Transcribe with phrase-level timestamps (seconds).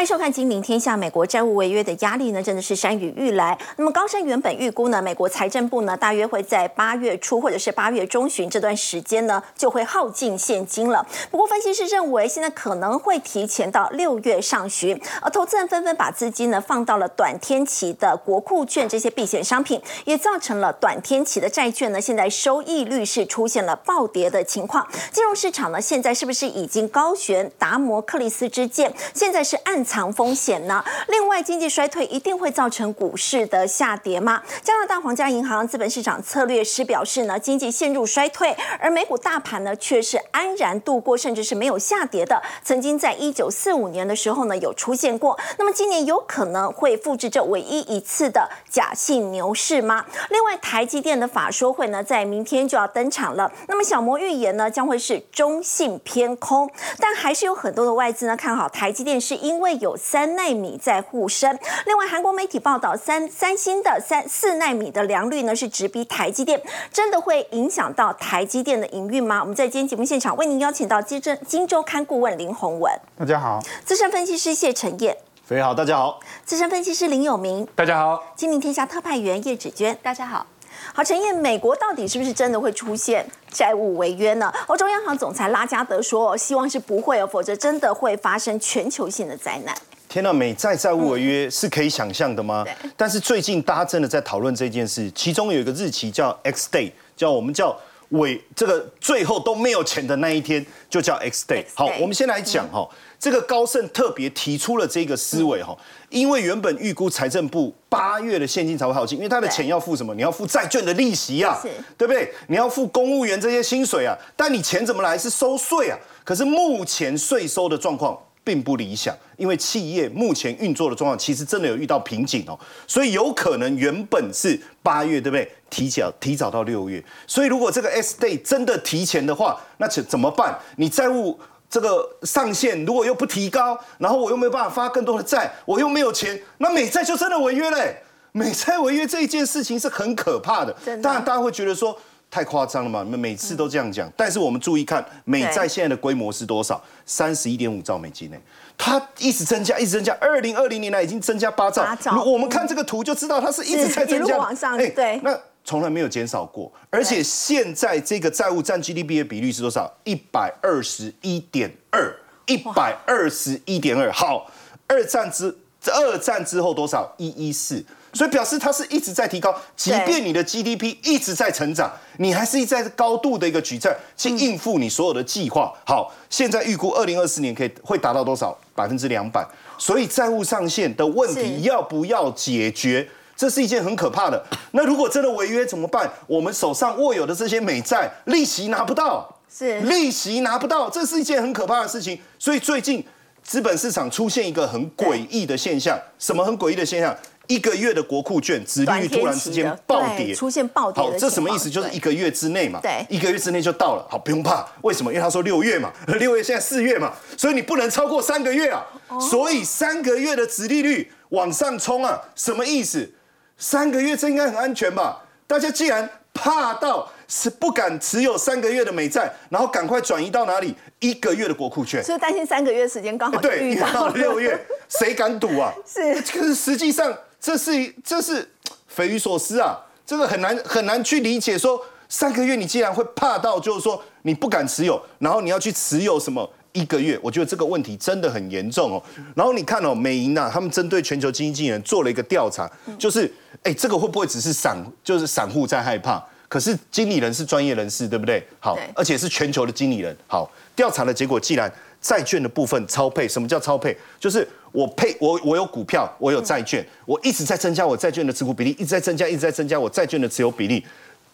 [0.00, 0.94] 欢迎收看《金明天下》。
[0.96, 3.58] 美国债务违约的压力呢，真的是山雨欲来。
[3.76, 11.06] 那么高盛原本预估呢，美国财政部呢，大约会在八月初或者是八月中旬这段时间呢，就会耗尽现金了。
[11.30, 24.88] 不过分析师认为，现在可能会提前到六月上旬，而投资人纷纷把资金呢放到了短天期的国库券这些避险商品，也造成了短天期的债券呢，现在收益率是出现了暴跌的情况。
[25.12, 28.94] 金融市场呢，现在是不是已经高悬达摩克里斯之剑？
[29.12, 29.84] 现在是暗。
[29.90, 30.84] 藏风险呢？
[31.08, 34.40] 另外，经济衰退一定会造成股市的下跌吗？
[34.62, 42.40] 加拿大皇家银行资本市场策略师表示呢，经济陷入衰退，而美股大盘呢却是安然度过，甚至是没有下跌的。
[42.62, 45.36] 曾经在一九四五年的时候呢有出现过。
[45.58, 50.06] 那么今年有可能会复制这唯一一次的假性牛市吗？
[50.28, 53.50] 另外，台积电的法说会呢在明天就要登场了。
[53.66, 59.79] 那么小摩预言呢将会是中性偏空，但还是有很多的外资呢看好台积电，是因为。
[59.80, 61.58] 有三纳米在护身。
[61.86, 69.40] 另外，韩国媒体报道，三三星的三四纳米的良率呢是直逼台积电，真的会影响到台积电的营运吗？
[69.40, 80.46] 我们在今天节目现场为您邀请到金正金周刊顾问林宏文，大家好；资深分析师谢承彦，非常好，大家好；资深分析师林有明，大家好；金明天下特派员叶芷娟，大家好。
[80.92, 84.52] 好，陈燕，美国到底是不是真的会出现债务违约呢？
[84.66, 89.74] 欧洲央行总裁拉加德说，希望是不会哦，否则真的会发生全球性的灾难。
[90.08, 92.66] 天呐，美债债务违约是可以想象的吗？
[92.96, 97.78] 但是最近大家真的在讨论这件事，其中有一个日期叫 X Day，叫我们叫
[98.08, 101.64] 尾这个最后都没有钱的那一天，就叫 X Day。
[101.74, 102.88] 好，我们先来讲哈。
[103.20, 105.76] 这个高盛特别提出了这个思维哈，
[106.08, 110.14] 因为原本预估财政部八月的现金才会耗尽，因为他的钱要付什么？
[110.14, 111.60] 你要付债券的利息啊，
[111.98, 112.32] 对不对？
[112.46, 115.18] 你要付公务员这些薪水啊，但你钱怎么来？
[115.18, 115.98] 是收税啊。
[116.24, 125.46] 可是目前税收的状况并不理想，因为企业目前运作的状况其实真的有遇到瓶颈哦，所以有可能原本是八月，对不对？
[125.68, 130.58] 提早提早到六月，所以如果这个 S day 真的提前的话，那怎怎么办？
[130.76, 131.38] 你债务？
[131.70, 138.02] 这个上限如果又不提高，然后我又没有办法发更多的债，我又没有钱，那美债就真的违约嘞。
[138.32, 140.72] 美债违约这一件事情是很可怕的。
[141.02, 141.96] 当然，大家会觉得说
[142.30, 143.02] 太夸张了嘛？
[143.04, 144.10] 你们每次都这样讲。
[144.16, 146.82] 但是我们注意看，美债现在的规模是多少？
[147.06, 148.36] 三十一点五兆美金呢？
[148.76, 150.16] 它一直增加，一直增加。
[150.20, 151.84] 二零二零年来已经增加八兆。
[152.24, 154.36] 我们看这个图就知道，它是一直在增加。
[154.36, 155.20] 往上，对。
[155.22, 155.38] 那。
[155.70, 159.88] 从来没有减少过，而且现在这个债务占 GDP 的比率是多少？
[160.02, 162.12] 一百二十一点二，
[162.46, 164.10] 一百二十一点二。
[164.10, 164.50] 好，
[164.88, 165.54] 二战之
[165.92, 167.14] 二战之后多少？
[167.18, 169.54] 一一四，所以表示它是一直在提高。
[169.76, 175.72] 即便你的 GDP 一直在成长，你还是一在高度的一个举债去应付你所有的计划。
[175.86, 178.58] 好，现在预估二零二四年可以会达到多少？
[178.74, 179.46] 百分之两百。
[179.78, 183.08] 所以债务上限的问题要不要解决？
[183.40, 184.44] 这是一件很可怕的。
[184.72, 186.12] 那如果真的违约怎么办？
[186.26, 192.20] 我们手上握有的这些美债利息拿不到，是利息拿不到，这是一件很可怕的事情。
[192.38, 193.02] 所以最近
[193.42, 197.16] 资本市场出现一个很诡异的现象，什么很诡异的现象？
[197.46, 201.02] 一个月的国库券殖利率突然之间暴跌，出现暴跌。
[201.02, 201.70] 好，这什么意思？
[201.70, 204.06] 就是一个月之内嘛，对，一个月之内就到了。
[204.10, 205.10] 好，不用怕，为什么？
[205.10, 205.90] 因为他说六月嘛，
[206.20, 208.86] 六月现在四月嘛，所以你不能超过三个月啊。
[209.18, 213.10] 所以三个月的殖利率往上冲啊，什么意思？
[213.60, 215.22] 三个月这应该很安全吧？
[215.46, 220.74] 大家既然怕到是不敢持有三个月的美债，然后赶快转移到哪里？
[221.00, 225.72] 一个月的国库券，所以担心三个月时间刚好对遇到六月， 谁敢赌啊？
[225.86, 228.48] 是，可是实际上这是这是
[228.86, 229.78] 匪夷所思啊！
[230.06, 236.50] 这个很难很难去理解，说三个月你既然会怕到，就是说你不敢持有，然后你要去持有什么？
[236.72, 239.02] 一个月，我觉得这个问题真的很严重哦。
[239.34, 243.30] 然后你看哦，美银呐，他们针对全球经纪人做了一个调查，就是，
[243.62, 246.22] 哎，这个会不会只是散，就是散户在害怕？
[246.48, 248.44] 可是经理人是专业人士，对不对？
[248.58, 250.16] 好，而且是全球的经理人。
[250.26, 253.96] 好，调查的结果，既然债券的部分超配，什么叫超配？
[254.18, 260.84] 就是我配我我有股票，我有债券，我一直在增加我债券的持股比例，一直在增加，一直在增加我债券的持有比例，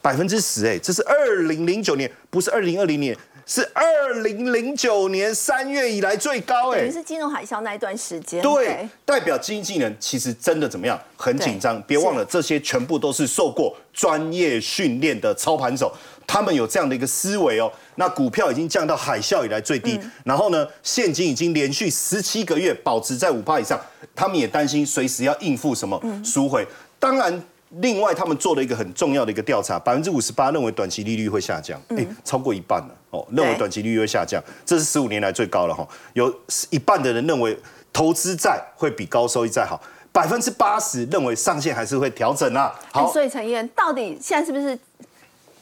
[0.03, 3.17] 百分之十，哎，这是二零零九年，不是二零二零年。
[3.49, 8.43] 是二零零九年三月以来最高哎，等于是金融海啸那一段时间。
[8.43, 11.01] 对，代表经纪人其实真的怎么样？
[11.17, 11.81] 很紧张。
[11.83, 15.95] 别忘了，这些全部都是受过专业训练的操盘手，
[16.27, 17.73] 他们有这样的一个思维哦。
[17.95, 23.81] 那股票已经降到海啸以来最低，然后呢，现金已经连续十七个月保持在五趴以上，
[24.13, 26.67] 他们也担心随时要应付什么赎回。
[26.99, 27.41] 当然。
[27.71, 35.87] 另外，他们做了一个很重要的一个调查，百分之五十八认为短期利率会下降，哎，超过一半了哦，认为短期利率会下降，这是十五年来最高了哈。
[36.15, 36.33] 有
[36.71, 37.59] 一半的人认为
[37.93, 39.81] 投资债会比高收益债好，
[40.13, 42.73] 百分之八十认为上限还是会调整啊。
[42.93, 44.79] 好，所以陈燕到底现在是不是？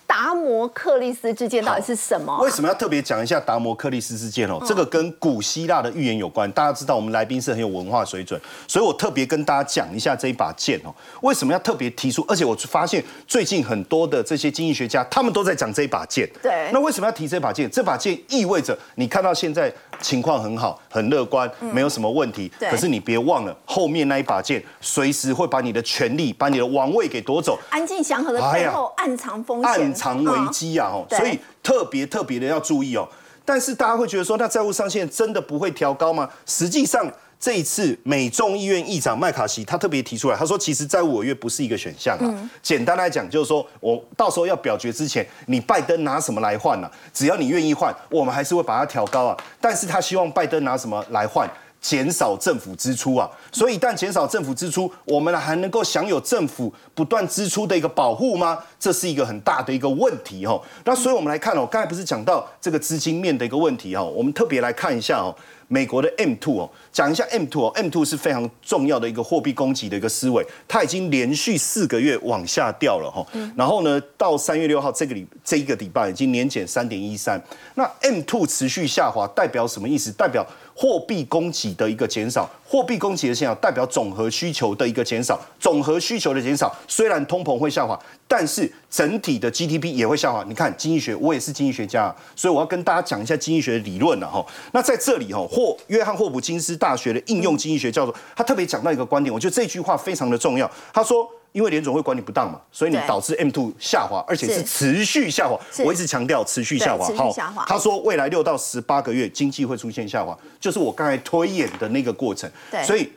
[0.07, 2.39] 达摩克利斯之剑到底是什么？
[2.39, 4.63] 为什么要特别讲一下达摩克利斯之剑哦？
[4.67, 6.51] 这个跟古希腊的预言有关。
[6.53, 10.95] 大家知道我们来宾是很有文化水准，所以我特别跟大家讲一下这一把剑哦。
[11.23, 12.25] 为什么要特别提出？
[12.29, 16.29] 而且我发现最近很多的这些经济学家，他们都在讲这一把剑。
[16.43, 16.71] 对。
[16.73, 17.71] 那为什么要提这把剑？
[17.71, 19.73] 这把剑意味着你看到现在
[20.05, 22.53] 情况很好，很乐观，没有什么问题。
[22.61, 27.59] 可是你别忘了，后面那一把剑随时会把你的权力、把你的王位给夺走。
[27.71, 29.95] 安静祥和的背后暗藏风险。
[29.95, 30.91] 藏危机啊！
[30.93, 33.09] 哦，所以特别特别的要注意哦。
[33.47, 36.29] 但是大家会觉得说，那债务上限真的不会调高吗？
[36.45, 37.11] 实际上，
[37.45, 42.51] 这一次美众议院议长麦卡锡他特别提出来，他说其实债务违约不是一个选项啊。
[42.63, 46.91] 简单来讲，就是说我到时候要表决之前，你拜登拿什么来换呢？
[47.13, 49.37] 只要你愿意换，我们还是会把它调高啊。
[49.61, 51.47] 但是他希望拜登拿什么来换？
[51.83, 58.59] 减少政府支出啊，所以一旦减少政府支出，我们还能够享有政府不断支出的一个保护吗？
[58.81, 60.59] 这是一个很大的一个问题哦。
[60.87, 65.37] 那所以我们来看哦，刚才不是讲到这个资金面的一个问题哦，我们特别来看一下哦。
[65.69, 73.27] 美国的 M two 哦，讲一下 M two 哦，M two 是非常重要的一个货币供给的一个思维，它已经连续四个月往下掉了哈，
[73.57, 77.43] 然后呢，到三月六号这个礼这一个礼拜已经年减三点一三，
[77.75, 80.13] 那 M two 持续下滑代表什么意思？
[80.13, 90.45] 代表货币供给的一个减少，货币供给的减少代表总和需求的一个减少，总和需求的减少，虽然通膨会下滑，但是整体的 GDP 也会下滑。
[90.49, 94.45] 你看经济学，我也是经济学家，所以我要跟大家讲一下经济学的理论了哈。
[94.73, 100.71] 那在这里哈，霍约翰霍普金斯大学的应用经济学教授，他特别讲到一个观点，我觉得这句话非常的重要。
[100.93, 101.31] 他说。
[101.55, 105.57] 因为联总会管理不当嘛，所以你导致 M two 下滑，而且是持续下滑。
[105.85, 107.09] 我一直强调持续下滑。
[107.15, 107.33] 好，
[107.69, 112.51] 他说未来六到十八个月经济会出现下滑，就是我刚才推演的那个过程。
[112.85, 113.09] 所以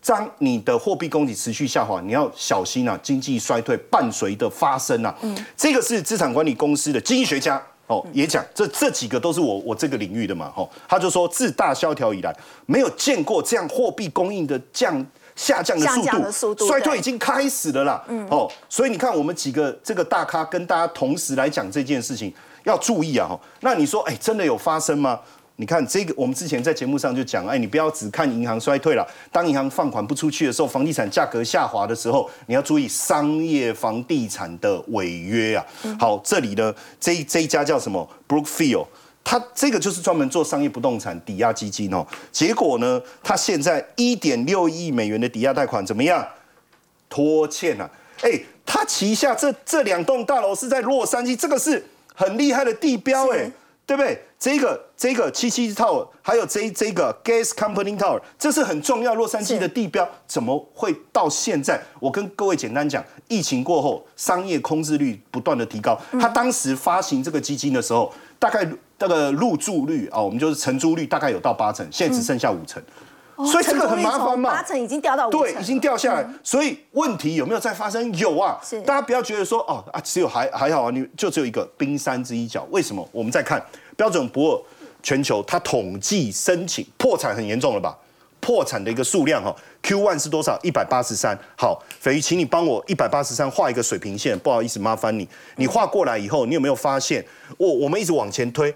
[0.00, 5.12] 当你的货币供给持续下滑，你要小心啊，经济衰退伴随的发生啊。
[5.22, 10.52] 嗯，这个是资产管理公司的经济学家哦也讲，这这几个都是我我这个领域的嘛。
[10.56, 12.32] 哦，他就说自大萧条以来，
[12.64, 15.04] 没有见过这样货币供应的降。
[15.34, 15.78] 下降
[16.20, 18.04] 的速度，衰退已经开始了啦。
[18.08, 22.32] 嗯，哦，所以你看，我们几个这个大咖跟大家同时来讲这件事情，
[22.64, 23.26] 要注意啊。
[23.26, 25.18] 哈，那你说，哎，真的有发生吗？
[25.56, 35.64] 你看这个，我们之前在节目上就讲，哎，你不要只看银行衰退了，当银行放款不出去的时候，房地产价格下滑的时候，你要注意商业房地产的违约啊。
[36.00, 38.86] 好，这里呢，这这一家叫什么？Brookfield。
[39.24, 46.26] 他这个就是专门做商业不动产抵押基金哦，结果呢，他现在一点六亿美元的抵押贷款怎么样？
[47.08, 47.88] 拖欠啊！
[48.22, 51.84] 哎，他旗下这这两栋大楼是在洛杉矶，这个是
[52.14, 53.50] 很厉害的地标哎，
[53.86, 54.18] 对不对？
[54.38, 61.80] 这个这个七七 Tower，还有这这个 Gas Company Tower，这是很重要洛杉矶的地标，怎么会到现在？
[62.00, 68.68] 我跟各位简单讲，疫情过后，商业空置率不断的提高，他当时发行这个基金的时候，大概。
[69.02, 72.80] 这个入住率啊，我们就是承租率大概有到八成，现在只剩下五成，
[73.44, 74.50] 所以这个很麻烦嘛。
[74.50, 76.24] 八成已经掉到五成，对，已经掉下来。
[76.44, 78.14] 所以问题有没有再发生？
[78.16, 82.64] 有啊，大家不要觉得说哦啊，只有还还好啊，你就只有一个冰山之一角。
[82.70, 83.06] 为什么？
[83.10, 83.60] 我们再看
[83.96, 84.62] 标准普尔
[85.02, 87.98] 全球，它统计申请破产很严重了吧？
[88.38, 90.58] 破产的一个数量哈，Q one 是多少？
[90.64, 91.38] 一百八十三。
[91.56, 94.36] 好，斐鱼，请你帮我一百八十三画一个水平线。
[94.40, 95.28] 不好意思，麻烦你。
[95.54, 97.24] 你画过来以后，你有没有发现？
[97.56, 98.74] 我我们一直往前推，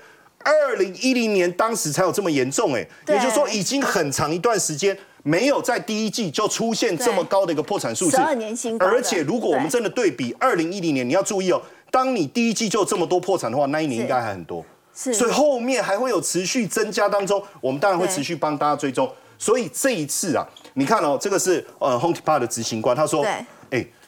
[0.51, 8.13] 二零一零年当时才有这么严重哎，也就是说已经很长一段时间没有在第一季就出现这么高的一个破产数字。
[8.13, 11.61] 十二年新而且如果我们真的对比二零一零年，你要注意哦，
[11.91, 14.65] 当你第一季就这么多破产的话，那一年应该还很多。
[14.95, 15.13] 是。
[15.13, 19.11] 所以后面还会有持续增加当中，我们当然会持续帮大家追踪。
[19.39, 23.45] 所以这一次啊，你看哦，这个是呃 h o n t i p a 的执行官，他说，哎，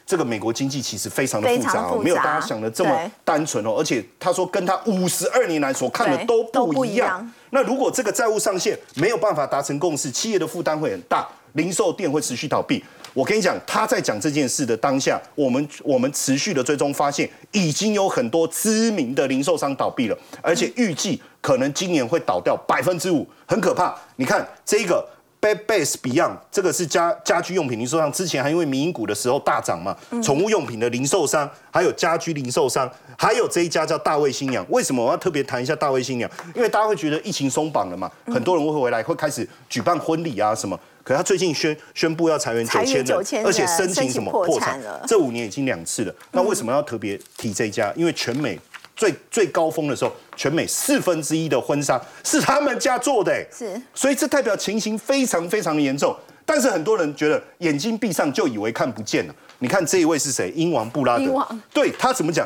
[0.09, 7.31] 这个美国经济其实非常的复杂哦，没有大家想的这么单纯哦，而且他说跟他五十二年来所看的都不一样。
[7.51, 12.83] 那如果这个债务上限没有办法达成共识，企业的负担会很大，零售店会持续倒闭。
[13.13, 23.95] 我跟你讲，他在讲这件事的当下，我们我们持续的追踪发现，已经有很多知名的零售商倒闭了，而且预计可能今年会倒掉百分之五，很可怕。
[24.15, 25.07] 你看这个。
[25.41, 29.95] Bed Bath Beyond 这个是家家居用品零售商，之前还因为民营股的时候大涨嘛。
[30.21, 34.65] 宠物用品的零售商，还有家居零售商，还有这一家叫大卫新娘。
[34.69, 36.29] 为什么我要特别谈一下大卫新娘？
[36.53, 40.77] 因为大家会觉得疫情松绑了嘛，很多人会回来，会开始举办婚礼啊什么。
[41.01, 45.03] 可他最近宣宣布要裁员九千人，而且申请什么破产了？
[45.07, 46.13] 这五年已经两次了。
[46.33, 47.91] 那为什么要特别提这一家？
[47.95, 48.59] 因为全美
[48.99, 56.13] 最最高峰的时候，全美四分之一的婚纱是他们家做的，是，所以这代表情形非常非常的严重。
[56.45, 59.33] 但是很多人觉得眼睛闭上就以为看不见了。
[59.59, 60.51] 你看这一位是谁？
[60.51, 62.45] 英王布拉德，对他怎么讲？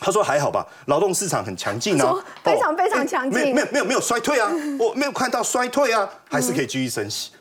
[0.00, 7.30] 他说还好吧，劳动市场很强劲啊，非常非常强劲，没有没有没有衰退啊，我没有看到衰退啊，还是可以继续升息。
[7.32, 7.37] 好。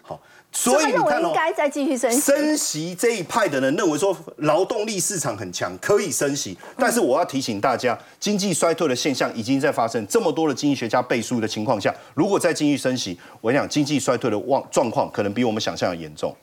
[0.60, 2.20] 所以你看哦，应该再继续升息。
[2.20, 6.58] 升息这一派的人认为说，劳动力市场很强，可以升息。
[6.76, 10.06] 但是我要提醒大家，经济衰退的现象已经在发生。
[10.08, 16.36] 这么多的经济学家背书的情况下，如果再继续升息，我想经济衰退的望状况可能比我们想象的严重。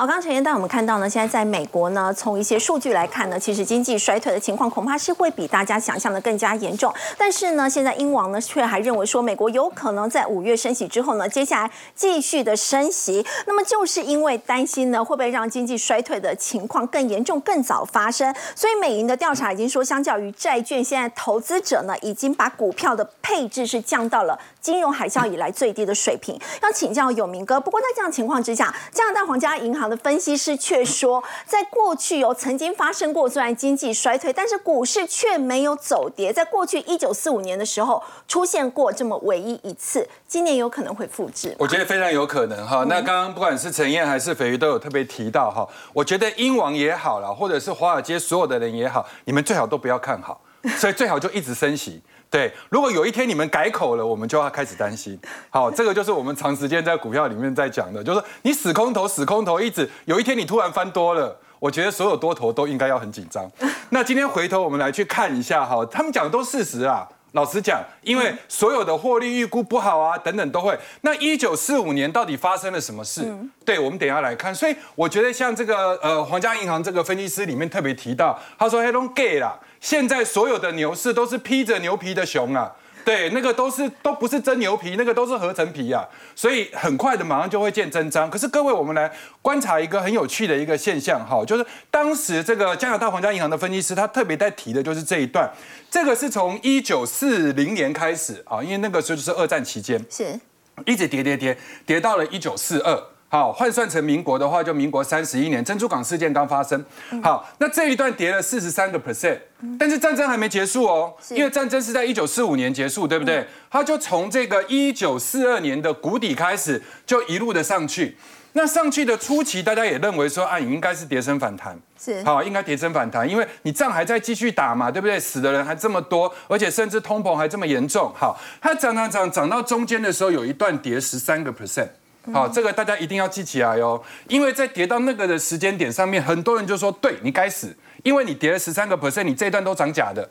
[0.00, 6.90] 好，刚刚陈彦带我们看到呢，现在在美国呢，从一些数据来看呢，其实经济衰退的情况恐怕是会比大家想象的更加严重。
[7.18, 13.22] 但是呢，现在英王呢却还认为说，美国有可能在五月升息之后呢，接下来继续的升息。
[13.46, 18.34] 那么就是因为担心呢，会不会让经济衰退的情况更严重、更早发生？
[18.54, 26.40] 所以美银的调查已经说，相较于债券，现在投资者呢已经把股票的配置是降到了金融海啸以来最低的水平。
[26.62, 29.89] 要请教有明哥，不过在这样情况之下，加拿大皇家银行。
[29.90, 36.32] 的分析师却说，在过去有曾经发生过，虽然经济衰退，但是股市却没有走跌。
[36.32, 41.54] 在过去一九四五年的时候，出现过这么唯一一次，今年有可能会复制。
[41.58, 42.84] 我觉得非常有可能哈。
[42.88, 50.40] 那刚刚不管是陈燕还是肥鱼都有特别提到哈，我觉得英王也好了，或者是华尔街所有的人也好，你们最好都不要看好，
[50.78, 52.00] 所以最好就一直升息。
[52.30, 55.18] 对，如果有一天你们改口了，我们就要开始担心。
[55.50, 63.50] 好，这个就是我们长时间在股票里面在讲的，就是你死空头，死空头，一直有一天你突然翻多了，我觉得所有多头都应该要很紧张。
[63.90, 67.08] 那今天回头我们来去看一下哈，他们讲的都事实啊。
[67.32, 70.76] 老实讲，因为所有的获利预估不好啊，等等都会。
[71.02, 73.22] 那一九四五年到底发生了什么事？
[73.64, 74.52] 对，我们等下来看。
[74.52, 82.76] 所以我觉得像这个呃，皇家银行这个分析师里面特别提到，他说 “Hello gay 啦”，现在所有的牛市都是披着牛皮的熊啊。
[83.02, 86.06] 对，那个都是都不是真牛皮，那个都是合成皮啊，
[86.36, 88.30] 所以很快的马上就会见真章。
[88.30, 89.10] 可是各位，我们来
[89.40, 95.50] 观察一个很有趣的一个现象哈，就是当时这个加拿大皇家银行的分析师，他特别在提的就是这一段，
[95.90, 100.38] 这个是从一九四零年开始啊，因为那个时候就是二战期间，是
[100.84, 101.56] 一直跌跌跌
[101.86, 103.02] 跌到了一九四二。
[103.32, 106.84] 好，换算成民国的话，就民国三十一年，珍珠港事件刚发生。
[107.22, 109.38] 好，那这一段跌了四十三个 percent，
[109.78, 113.46] 但是战争还没结束哦，因为战争是在一九四五年结束，对不对？
[113.70, 118.16] 它就从这个一九四二年的谷底开始，就一路的上去。
[118.54, 125.20] 那上去的初期，大家也认为说，啊，应该是跌升反弹，是好，应该跌升反弹，因为你仗还在继续打嘛，对不对？
[125.20, 128.12] 死的人还这么多，而且甚至通膨还这么严重。
[128.12, 131.86] 好，它涨涨涨涨到中间的时候，有一段跌十三个 percent。
[132.32, 140.28] 好，这个大家一定要记起来哦，因为在跌到那个的时间点上面，很多人就说，对你该死，因为你跌了十三个 percent，你这一段都涨假的。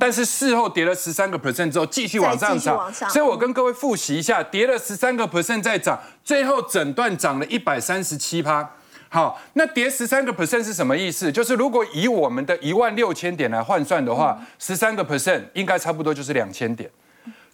[0.00, 8.68] 但是事后跌了十三个 percent 之后，继续往上涨，所以我跟各位复习一下，跌了十三个 percent 再涨，最后整段涨了一百三十七趴。
[9.08, 11.30] 好，那跌十三个 percent 是什么意思？
[11.30, 16.90] 就是如果以我们的一万六千点来换算的话，十三个 percent 应该差不多就是两千点。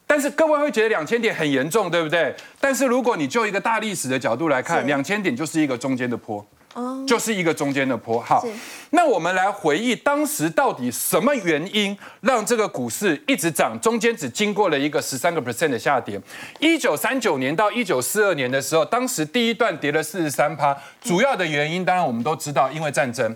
[0.06, 2.34] 但是各位会觉得两千点很严重，对不对？
[2.60, 6.44] 但是如果你就一个大历史的角度来看，两千点就是一个中间的坡，
[6.74, 8.20] 哦，就是一个中间的坡。
[8.20, 8.46] 好，
[8.90, 16.20] 那我们来回忆当时到底什么原因让这个股市一直涨，中间只经过了一个十三个 percent 的下跌。
[16.60, 23.34] 一九三九年到一九四二年的时候，当时第一段跌了四十三趴，主要的原因当然我们都知道，因为战争。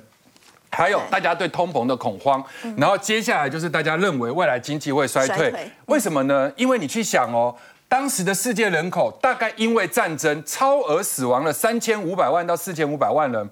[0.70, 2.44] 还有大家对通膨的恐慌，
[2.76, 5.52] 然后接下来就是大家认为未来经济会衰退，
[5.86, 6.52] 为什么呢？
[6.56, 7.54] 因为你去想哦，
[7.88, 13.48] 当时的世界人口大概因为战争超额死亡了三千五百万到四千五百万人，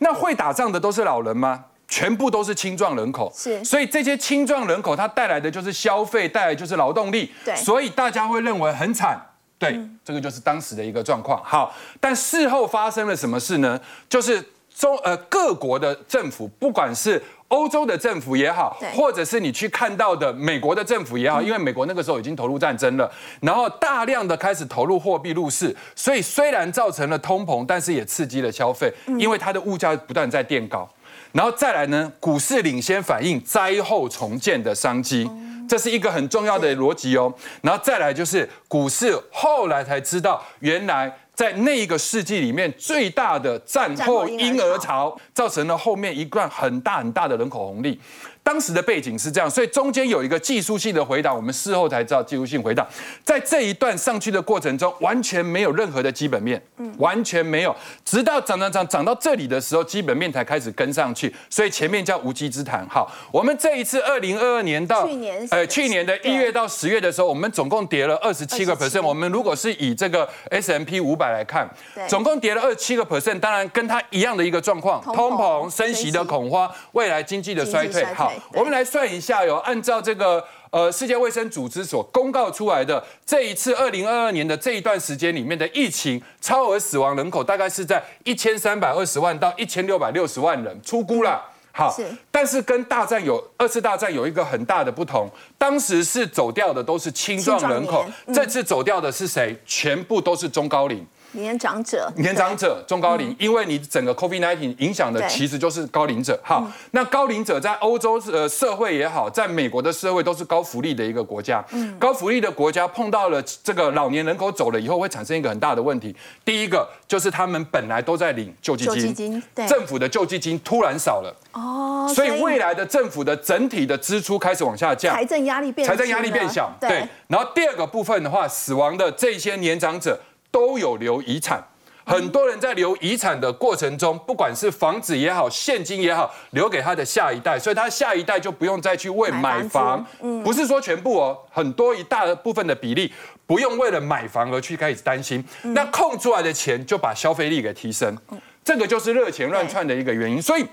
[0.00, 1.64] 那会打仗的都是老人吗？
[1.88, 9.18] 全部都是青壮人口，是，所以这些青壮人口它带来的就是消费，带来就是劳动力，对，所以大家会认为很惨，
[9.56, 11.40] 对，这个就是当时的一个状况。
[11.44, 13.80] 好，但事后发生了什么事呢？
[14.10, 14.44] 就是。
[14.78, 30.86] 中呃各国的政府，不管是欧洲的政府也好，或者是你去看到的美国的政府也好，因为美国那个时候已经投入战争了，然后大量的开始投入货币入市，所以虽然造成了通膨，但是也刺激了消费，因为它的物价不断在垫高，
[31.32, 35.30] 然后再来呢，股市领先反映灾后重建的商机，
[35.66, 41.16] 这是一个很重要的逻辑哦，然后再来就是股市后来才知道原来。
[41.36, 48.00] 在那一个世纪里面，最大的战后婴儿潮造成了后面一段很大很大的人口红利。
[48.46, 52.86] 当时的背景是这样，所以中间有一个技术性的回档，我们事后才知道技术性回档，
[53.24, 56.62] 在这一段上去的过程中，完全没有任何的基本面，
[56.98, 57.74] 完全没有，
[58.04, 62.86] 直到涨涨涨涨到这里的时候，基本面才开始跟上去，所以前面叫无稽之谈。
[62.88, 69.02] 好，我们这一次二零二二年到去年呃去年的一月到十月的时候，我们总共跌了二十七个 percent。
[69.02, 71.68] 我们如果是以这个 S M P 五百来看，
[72.06, 78.04] 总共跌了二十七个 percent，当然跟它一样的一个状况，通膨、升息的恐慌，未来经济的衰退。
[78.14, 80.44] 好，对我们来算一下哟，按照这个。
[80.72, 91.40] 呃，世界卫生组织所公告出来的这一次二零二二年的这一段时间里面的疫情，超额死亡人口大概是在一千三百二十万到一千六百六十万人，出估了。
[91.72, 91.96] 好，
[92.30, 99.58] 但是跟大战有二次大战有一个很大的不同，当时是走掉的都是青壮人口这次走掉的是谁？
[99.64, 101.06] 全部都是中高龄。
[101.36, 106.38] 年长者，年长者、中高龄，因为你整个 COVID-19 影响的其实就是高龄者。
[106.42, 111.64] 好，那高龄者在欧洲呃社会也好，在美国的社会都是高福利的一个国家。
[111.72, 116.14] 嗯高福利的国家碰到了这个老年人口走了以后，会产生一个很大的问题。
[116.44, 125.14] 第一个就是他们本来都在领救济救济金，对政府的救济金突然少了，哦，所以未来的政府的整体的支出开始往下降。
[125.14, 127.06] 财政压力变，财政压力变小，对。
[127.28, 130.18] 然后第二个部分的话，死亡的这些年长者
[130.56, 131.62] 都有留遗产。
[132.06, 140.06] 很多人在留遗产的过程中，不管是房子也好，现金也好，留给他的下一代，所以他下一代就不用再去为买买房。
[140.42, 143.12] 不是说全部哦，很多一大部分的比例
[143.44, 145.44] 不用为了买房而去开始担心，
[145.74, 148.16] 那空出来的钱就把消费力给提升，
[148.64, 150.64] 这个就是热钱乱窜的一个原因，所以。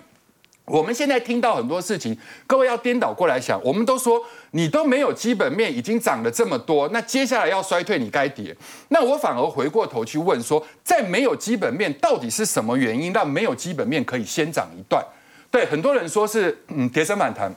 [0.65, 2.17] 我们现在听到很多事情，
[2.47, 8.55] 各位要颠倒过来想，我们都说你都没有基本面，已经涨了这么多，那接下来要衰退，你该跌。
[8.87, 15.03] 那我反而回过头去问说，在没有基本面，到底是什么原因让没有基本面可以先涨一段？
[15.51, 17.53] 对，很多人说是嗯跌升反弹，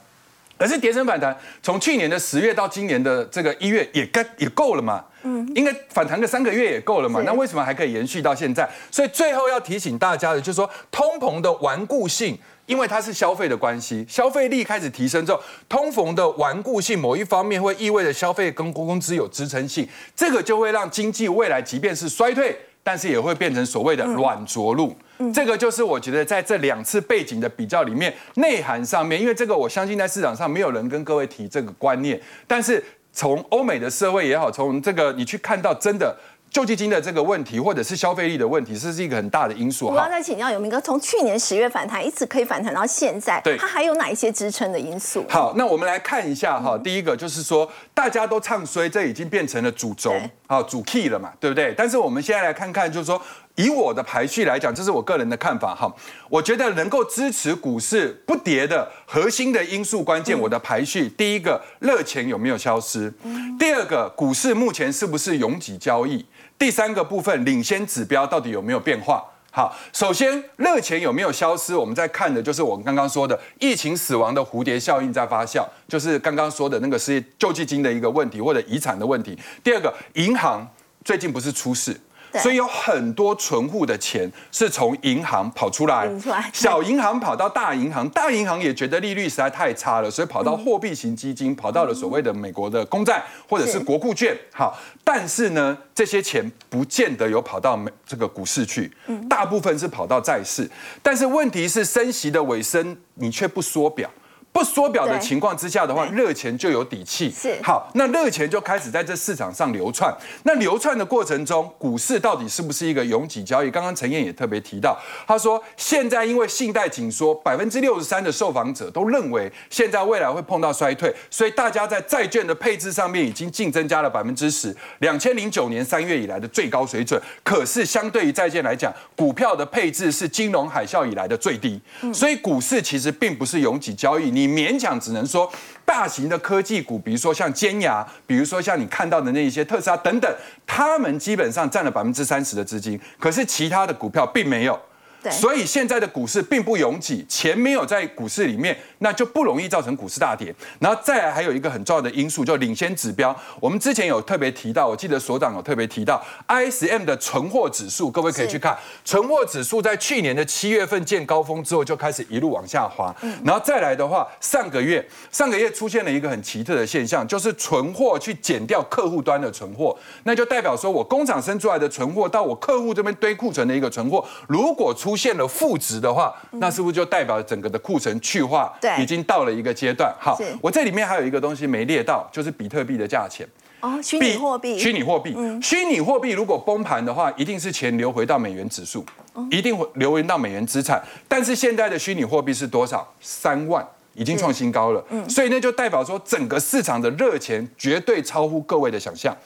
[0.58, 5.04] 可是跌升反弹从去年的十月到今年的这个一月也该也够了嘛？
[5.22, 7.22] 嗯，应该反弹个三个月也够了嘛？
[7.24, 8.68] 那为什么还可以延续到现在？
[8.90, 12.36] 所以最后要提醒大家的，就是说通膨的顽固性。
[12.66, 24.96] 因为它是消费的关系，消费力开始提升之后，通膨的顽固性某一方面会意味着消费跟工资有支撑性，这个就会让经济未来即便是衰退，但是也会变成所谓的软着陆。
[25.32, 36.14] 这个就是我觉得在这两次背景的比较里面，内涵上面，因为这个我相信在市场上没有人跟各位提这个观念，但是从欧美的社会也好，从这个你去看到真的。
[36.56, 39.88] 救济金的这个问题，或者是消费力的问题，这是一个很大的因素。
[39.88, 45.22] 我要再请教有明哥，从去年十月反弹一直可以反弹到现在，对它还有哪一些支撑的因素？
[45.28, 51.74] 好，那我们来看一下哈，第一个就是说，大家都唱衰，这已经变成了主轴对，好主 key 了嘛，对不对？
[51.76, 53.20] 但是我们现在来看看，就是说，
[53.56, 55.94] 以我的排序来讲，这是我个人的看法哈，
[56.30, 63.12] 我觉得能够支持股市不跌的核心的因素关键，我的排序，第一个，热钱有没有消失？
[63.58, 66.24] 第二个，股市目前是不是拥挤交易？
[66.58, 69.24] 第三个部分，领先指标到底有没有变化？
[69.50, 71.74] 好，首先热钱有没有消失？
[71.74, 79.38] 我们在看的就是我们刚刚说的疫情死亡的蝴蝶效应在发酵，就是刚刚说的那个是救济金的一个问题或者遗产的问题。
[79.64, 80.66] 第二个，银行
[81.04, 81.98] 最近不是出事。
[82.32, 86.10] 对所以有很多存户的钱是从银行跑出来
[86.52, 94.34] 小银行跑到大银行，大银行也觉得利率实在太差了，所以跑到货币型基金，跑到了所谓的美国的公债或者是是国库券。
[94.52, 98.90] 好，但是呢，这些钱不见得有跑到美这个股市去，
[99.28, 100.66] 大部分是跑到债市。
[101.02, 104.08] 但是问题是，升息的尾声你却不缩表。
[104.56, 107.30] 不缩表的情况之下的话，热钱就有底气。
[107.30, 110.10] 是好，那热钱就开始在这市场上流窜。
[110.44, 113.70] 那流窜的过程中，股市到底是不是一个拥挤交易？
[113.70, 127.20] 刚刚陈燕也特别提到，他说现在因为信贷紧缩，百分之六十三的受访者都认为现在未来会碰到衰退，所以大家在债券的配置上面已经净增加了百分之十，两千零九年三月以来的最高水准。
[127.44, 131.78] 可是相对于债券来讲，股票的配置是金融海啸以来的最低，
[132.14, 135.50] 所以股市其实并不是拥挤交易，你勉强只能说
[135.84, 140.32] 大型的科技股，比如说像尖牙，比如说像你看到的那一些特斯拉等等，
[140.66, 144.80] 他们基本上占了百分之三十的资金，可是其他的股票并没有。
[145.22, 150.54] 对所以现在的股市并不拥挤，钱没有在股市里面，那就不容易造成股市大跌。
[150.78, 153.34] 然后再来还有一个很重要的因素，就领先指标。
[153.58, 163.14] 我们之前有特别提到，我记得所长有特别提到 ISM 的存货指数，各位可以去看，存货指数在去年的七月份见高峰之后，就开始一路往下滑。
[163.42, 180.14] 然后再来的话，上个月上个月出现了一个很奇特的现象，就是存货去减掉客户端的存货，那就代表说我工厂生出来的存货到我客户这边堆库存的一个存货，如果出出现了负值的话，那是不是就代表整个的库存去化对已经到了一个阶段？
[180.20, 183.46] 好是，我这里面还有一个东西没列到，就是比特币的价钱。
[183.80, 189.04] 哦，虚拟货币，虚拟货币，虚拟货币如果崩盘的话，一定是钱流回到美元指数，
[189.50, 191.02] 一定会流回到美元资产。
[191.28, 193.06] 但是现在的虚拟货币是多少？
[193.20, 193.86] 三万。
[194.16, 199.36] 已经创新高了，嗯所以那就代表说整个市场的热钱绝对超乎各位的想象，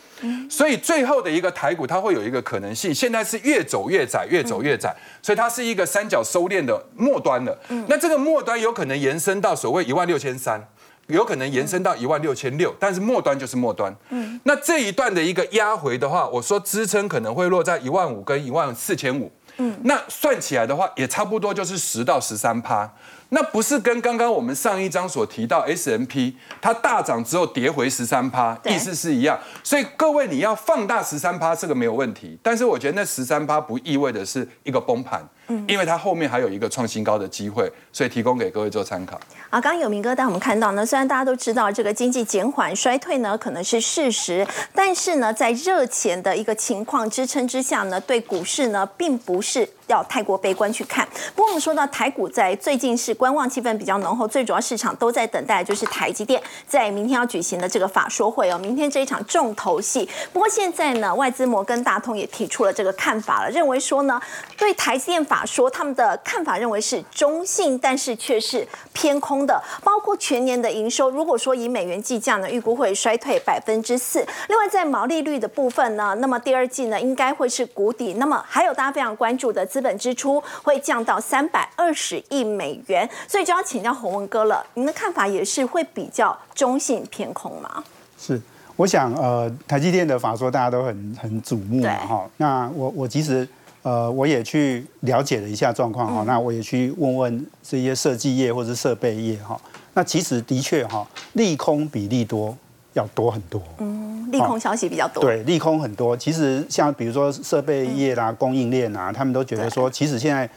[0.49, 7.59] 所以最后的一个台股它会有一个可能性，现在是越走越窄，越走越窄，所以它是一个三角收敛的末端了。
[7.89, 10.67] 那这个末端有可能延伸到所谓一万六千三。
[11.07, 13.93] 有可能延伸到一万六千六，但是末端就是末端。
[14.11, 19.29] 嗯，那这一段的一个压回的话，我说支撑可能会落在一万五跟一万四千五。
[19.57, 22.89] 嗯，那算起来的话，也差不多就是十到十三趴。
[23.31, 29.39] 那不是跟刚刚我们上一章所提到 S M P 它大涨之后跌回十三趴，意思是一样。
[29.63, 32.39] 所以各位你要放大十三趴，这个没有问题。
[32.43, 35.25] 但是我觉得那十三趴不意味的是一个崩盘，
[35.69, 39.17] 因为它后面还有一个创新高的机会，所以提供给各位做参考。
[39.51, 51.07] 啊，刚刚有明哥带我们看到呢，虽然大家都知道这个经济减缓衰退呢可能是事实，但是呢，在热钱的一个情况支撑之下呢，对股市呢并不是要太过悲观去看。
[51.35, 60.09] 不过我们说到台股在最近是观望气氛比较浓厚，最主要市场都在等待就是台积电在明天要举行的这个法说会哦，明天这一场重头戏。
[60.33, 64.21] 不过现在呢，外资摩根大通也提出了这个看法了，认为说呢，
[64.57, 74.27] 对台积电法说他们的看法认为是中性，但是却是偏空的，包括全年的营收，如果说以美元计价呢，预估会衰退百分之四。
[74.49, 78.15] 另外在毛利率的部分呢，那么第二季呢应该会是谷底。
[78.15, 87.83] 那么还有大家非常关注的资本支出会降到三百二十亿美元，所以就要请教洪文哥了，您的看法也是会比较中性偏空吗？
[88.19, 88.41] 是，
[88.77, 92.31] 我想呃，台积电的法说大家都很很瞩目嘛哈。
[92.37, 93.49] 那我我其实
[93.83, 96.25] 呃，我也去了解了一下状况哈。
[96.27, 99.61] 那我也去问问这些设计业或者设备业哈。
[99.95, 102.57] 那其实的确哈，利空比利多
[102.93, 103.61] 要多很多。
[103.79, 105.23] 嗯，利空消息比较多。
[105.23, 106.17] 对，利空很多。
[106.17, 110.49] 其实像比如说设备业啦、供应链啊，他们都觉得说，其实现在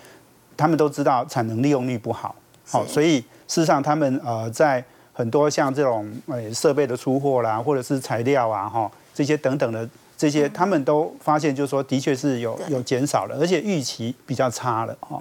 [0.56, 2.36] 他们都知道产能利用率不好，
[2.68, 4.84] 好，所以事实上他们呃在
[5.14, 9.88] 很多像这种呃设备的出货啦，或者是材料啊哈这些等等的
[10.24, 15.20] 这些，他们都发现就是说，的确是有有减少了，而且预期比较差了哈。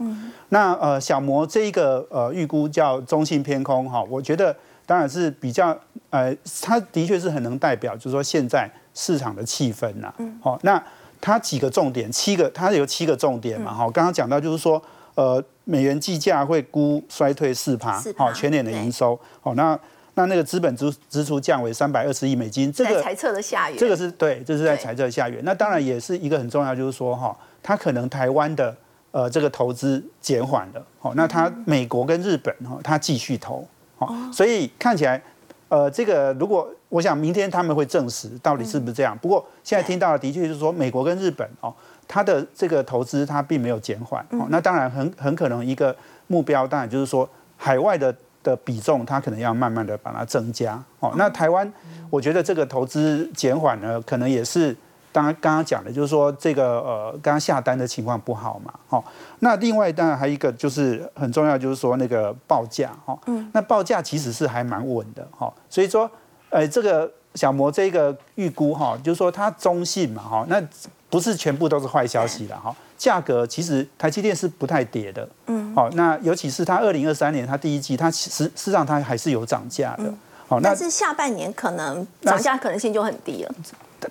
[0.51, 4.55] 那呃小摩这一个呃预估叫中性偏空哈，我觉得
[4.87, 5.77] 当然是比较
[6.11, 10.15] 呃，它的确是很能代表，就是说现在市场的气氛呐。
[10.41, 10.81] 好、那
[11.21, 13.91] 它几个重点，七个，它有七个重点嘛哈。
[13.91, 14.81] 刚刚讲到就是说，
[15.17, 19.77] 呃，美元计价会估衰退四趴4%，好，全年的营收，好，那
[20.15, 25.43] 那那个资本支支出降为三百二十亿美金，这个在猜测的下缘，这个是对，这是在对财政下缘。
[25.43, 28.77] 那当然也是一个很重要，就是说哈，它可能台湾的
[29.11, 35.23] 呃这个投资减缓了，好，那它美国跟日本哈，它继续投，好，所以看起来
[35.71, 39.17] 呃这个如果我想明天他们会证实到底是不是这样。
[39.17, 41.73] 不过现在听到的的确就是说美国跟日本哦，
[42.07, 45.97] 它的这个投资它并没有减缓，哦，那当然很很可能一个
[46.27, 48.15] 目标当然就是说海外的。
[48.43, 50.83] 的比重，它可能要慢慢的把它增加。
[51.01, 51.71] 哦，那台湾，
[52.11, 54.77] 我觉得这个投资减缓呢，可能也是
[55.11, 58.73] 当然刚刚讲的，就是说这个呃，刚刚下单的情况不好嘛。
[58.89, 59.05] 哦，
[59.41, 62.91] 那另外当然还有一个就是很重要，就是说那个报价。
[63.05, 65.27] 哦，嗯，那报价其实是还蛮稳的。
[65.31, 66.11] 哈，所以说，
[66.51, 70.23] 呃，这个小摩这个预估哈，就是说它中性嘛。
[70.23, 70.63] 哈，那
[71.11, 72.57] 不是全部都是坏消息了。
[72.57, 72.75] 哈。
[73.03, 80.05] 价格其实台积电是不太跌的，嗯，好，那尤其是它二零二三年它第一季，它实事实上它还是有涨价的，
[80.47, 83.53] 好，那但是下半年可能涨价可能性就很低了，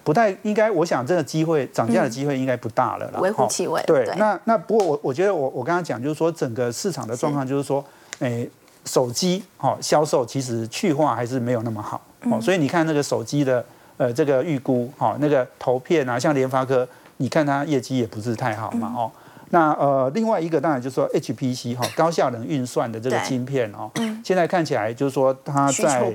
[0.04, 3.82] 不太应该，我想这个机会涨价的机会应该不大了啦，微乎其微。
[3.84, 7.82] 对，那那不过我我觉得我我刚刚讲就是说整个市场的状况就是说，
[8.19, 8.49] 诶，
[8.84, 13.63] 手机哈销售其实去化还是没有那么好，哦，所以你看那个手机的
[13.95, 16.86] 呃这个预估哈那个投片啊，像联发科。
[17.21, 19.12] 你看它业绩也不是太好嘛，哦，
[19.51, 23.91] 那呃，另外一个当然就是说 HPC 哈高效能运算的这个晶片哦，
[24.23, 26.13] 现在看起来就是说它在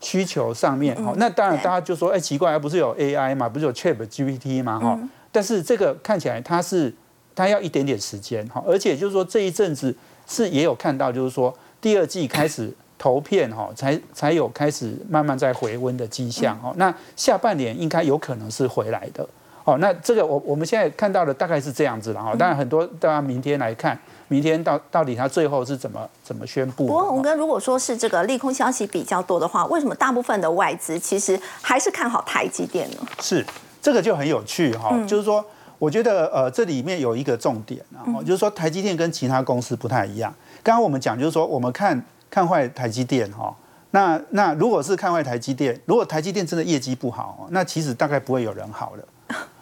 [0.00, 4.98] 需求上面哈，那当然大家就说哎奇怪，不是有 AI 嘛，不是有 Chat GPT 嘛哈，
[5.30, 6.94] 但是这个看起来它是
[7.34, 9.94] 它要一点点时间哈，而且就是说这一阵子
[10.26, 19.28] 是也有看到就是说第二季开始投片哈，才才有开始慢慢在回温的迹象哦，那下半年应该有可能是回来的。
[19.66, 23.98] 哦，那这个我我们现在看到的大概是这样子了哈，当然很多大家明天来看，
[24.28, 26.86] 明天到到底他最后是怎么怎么宣布。
[26.86, 32.98] 不过洪哥，如果说是这个利空消息比较多的话，为什么大部分的外资其实还是看好台积电呢？
[33.20, 33.44] 是
[33.82, 35.44] 这个就很有趣哈，就是说
[35.80, 40.32] 我觉得呃，这里面有一个重点啊，就是说台积电跟其他公司不太一样。
[40.62, 42.00] 刚刚我们讲就是说，我们看
[42.30, 43.52] 看坏台积电哈，
[43.90, 49.04] 那那如果是看坏台积电，如果台积电真的业绩不好，那其实大概不会有人好了。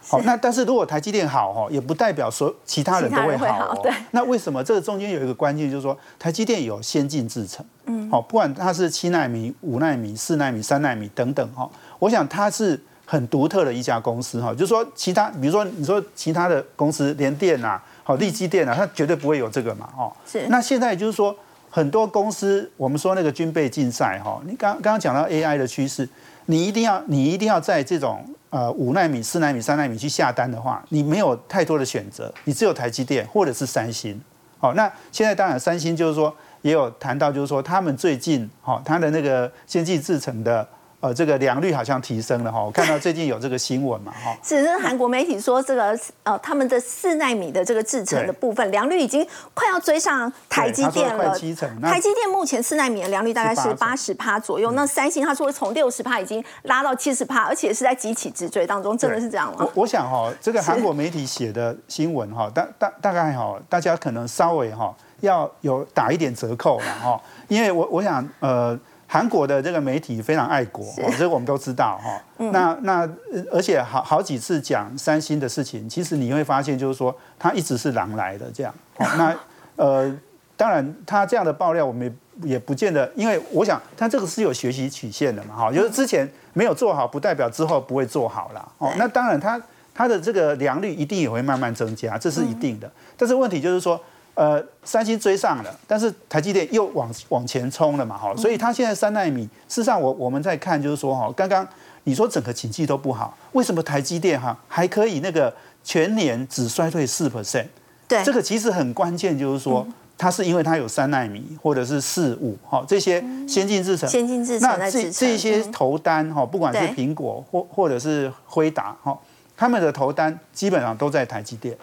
[0.07, 3.75] 好，那但是如果台积电好哈，也不代表说其他人都会好。
[3.83, 3.93] 对。
[4.11, 12.81] 那为什么这个中间有一个关键，就是说台积电有先进制程，嗯，好，不管它是七纳米、五纳米、四纳米、三纳米等等哈，我想它是。
[13.07, 20.47] 很独特的一家公司哈，就是说其他，比如说你说其他的公司，联电啊，好，立基电啊，它绝对不会有这个嘛，哦，是。
[20.49, 21.37] 那现在就是说
[21.69, 26.09] 很多公司，我们说那个军备竞赛哈，你刚刚刚讲到 AI 的趋势，
[26.47, 34.21] 你一定要你一定要在这种呃五纳米、四纳米、三纳米去下单的话，你没有太多的选择，你只有台积电或者是三星，
[34.61, 40.65] 好，那现在当然三星就是说也有谈到，就是说他们最近哈，他的那个先进制程的。
[41.05, 44.35] 呃，这个良率好像提升了哈，我看到最近有这个新闻嘛哈。
[44.43, 51.39] 是，是韩国媒体说这个呃，他们的四纳米的这个制程的部分良率已经快要追上台积电了。
[51.83, 59.59] 台积电目前四纳米的良率大概是八十帕左右，那三星他说从六十帕已经拉到七十帕，而且是在急起直追当中，真的是这样吗？
[59.59, 68.81] 我我想哈，这个韩国媒体写的新闻哈，大大大概哈，大家可能稍微哈要有打一点折扣了哈，因为我我想呃。
[69.15, 70.85] 韩国的这个媒体非常爱国，
[71.17, 72.21] 这个我们都知道哈。
[72.51, 73.09] 那那
[73.53, 78.75] 而且好好几次讲三星的事情，其实你会发现就是说他一直是狼来的这样。
[78.99, 79.33] 那
[79.77, 80.13] 呃，
[80.57, 88.73] 当然他这样的爆料，我们也不见得，因为我想他这个是有学习曲线的嘛哈，就是之前没有做好，不代表之后不会做好了。
[88.79, 89.63] 哦，那当然他
[89.95, 92.91] 他的这个良率一定也会慢慢增加，这是一定的。
[93.17, 94.01] 但是问题就是说。
[94.35, 101.65] 呃，三星追上了，但是台积电又往往前冲了嘛，哈，所以它现在三纳米，事实上我我们在看就是说，哈，刚刚
[102.03, 107.67] 你说整个景气都不好，为什么台积电哈还可以那个全年只衰退四 percent？
[108.09, 109.87] 对，这个其实很关键，就是说
[110.19, 119.17] 它是因为它有三纳米或者是四五哈这些先进制程，先进制程那这这些投单哈，不管是苹果或或者是辉达哈，
[119.57, 121.77] 他们的投单基本上都在台积电，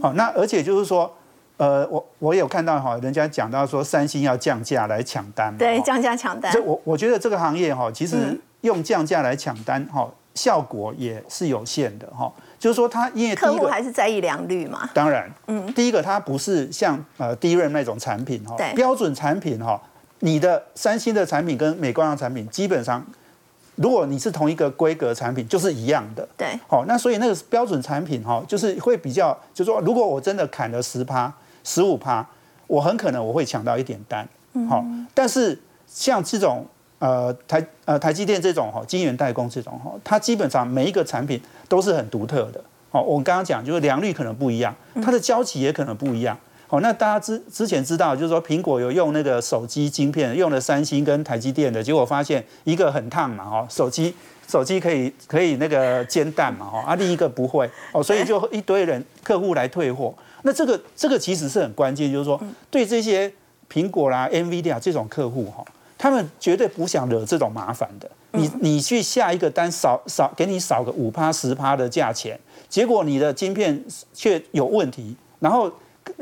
[0.00, 1.12] 好，那而且就是说。
[1.58, 6.52] 呃，我我有看到哈，人家讲到说三星要降价来抢单，对，降价抢单。
[6.52, 12.30] 这我我觉得这个行业哈，其实用降价来抢单哈，效果也是有限的哈。
[12.58, 14.90] 就是说，它因为客户还是在意良率嘛。
[14.92, 19.80] 当然，嗯，第一个它不是像呃低润那种产品哈，标准产品哈，
[20.20, 23.02] 你的三星的产品跟美光的产品基本上，
[23.76, 26.28] 如果你是同一个规格产品，就是一样的。
[26.36, 31.32] 对，好，那所以那个标准产品哈，就是会比较，就是说，如果我真的砍了十趴。
[31.66, 32.24] 十五趴，
[32.68, 34.26] 我很可能我会抢到一点单，
[34.68, 36.64] 好，但是像这种
[37.00, 54.14] 呃台呃台积电这种哈晶圆代工这种哈，它基本上每一个产品都是很独特的，好，我刚刚讲就是良率可能不一样，它的交期也可能不一样，好，那大家之之前知道就是说苹果有用那个手机晶片，用了三星跟台积电的结果发现一个很烫嘛，哈，手机
[54.46, 60.14] 手机可以可以那个煎蛋嘛，哈，啊另一个不会，哦，所以就一堆人客户来退货。
[60.46, 63.30] 那这个这个其实是很关键，就是说对这些
[63.68, 65.64] 苹果啦、NVIDIA 这种客户哈，
[65.98, 68.08] 他们绝对不想惹这种麻烦的。
[68.30, 75.68] 你你去下一个单少少给你少个五趴十趴的价钱，结果你的晶片却有问题，然后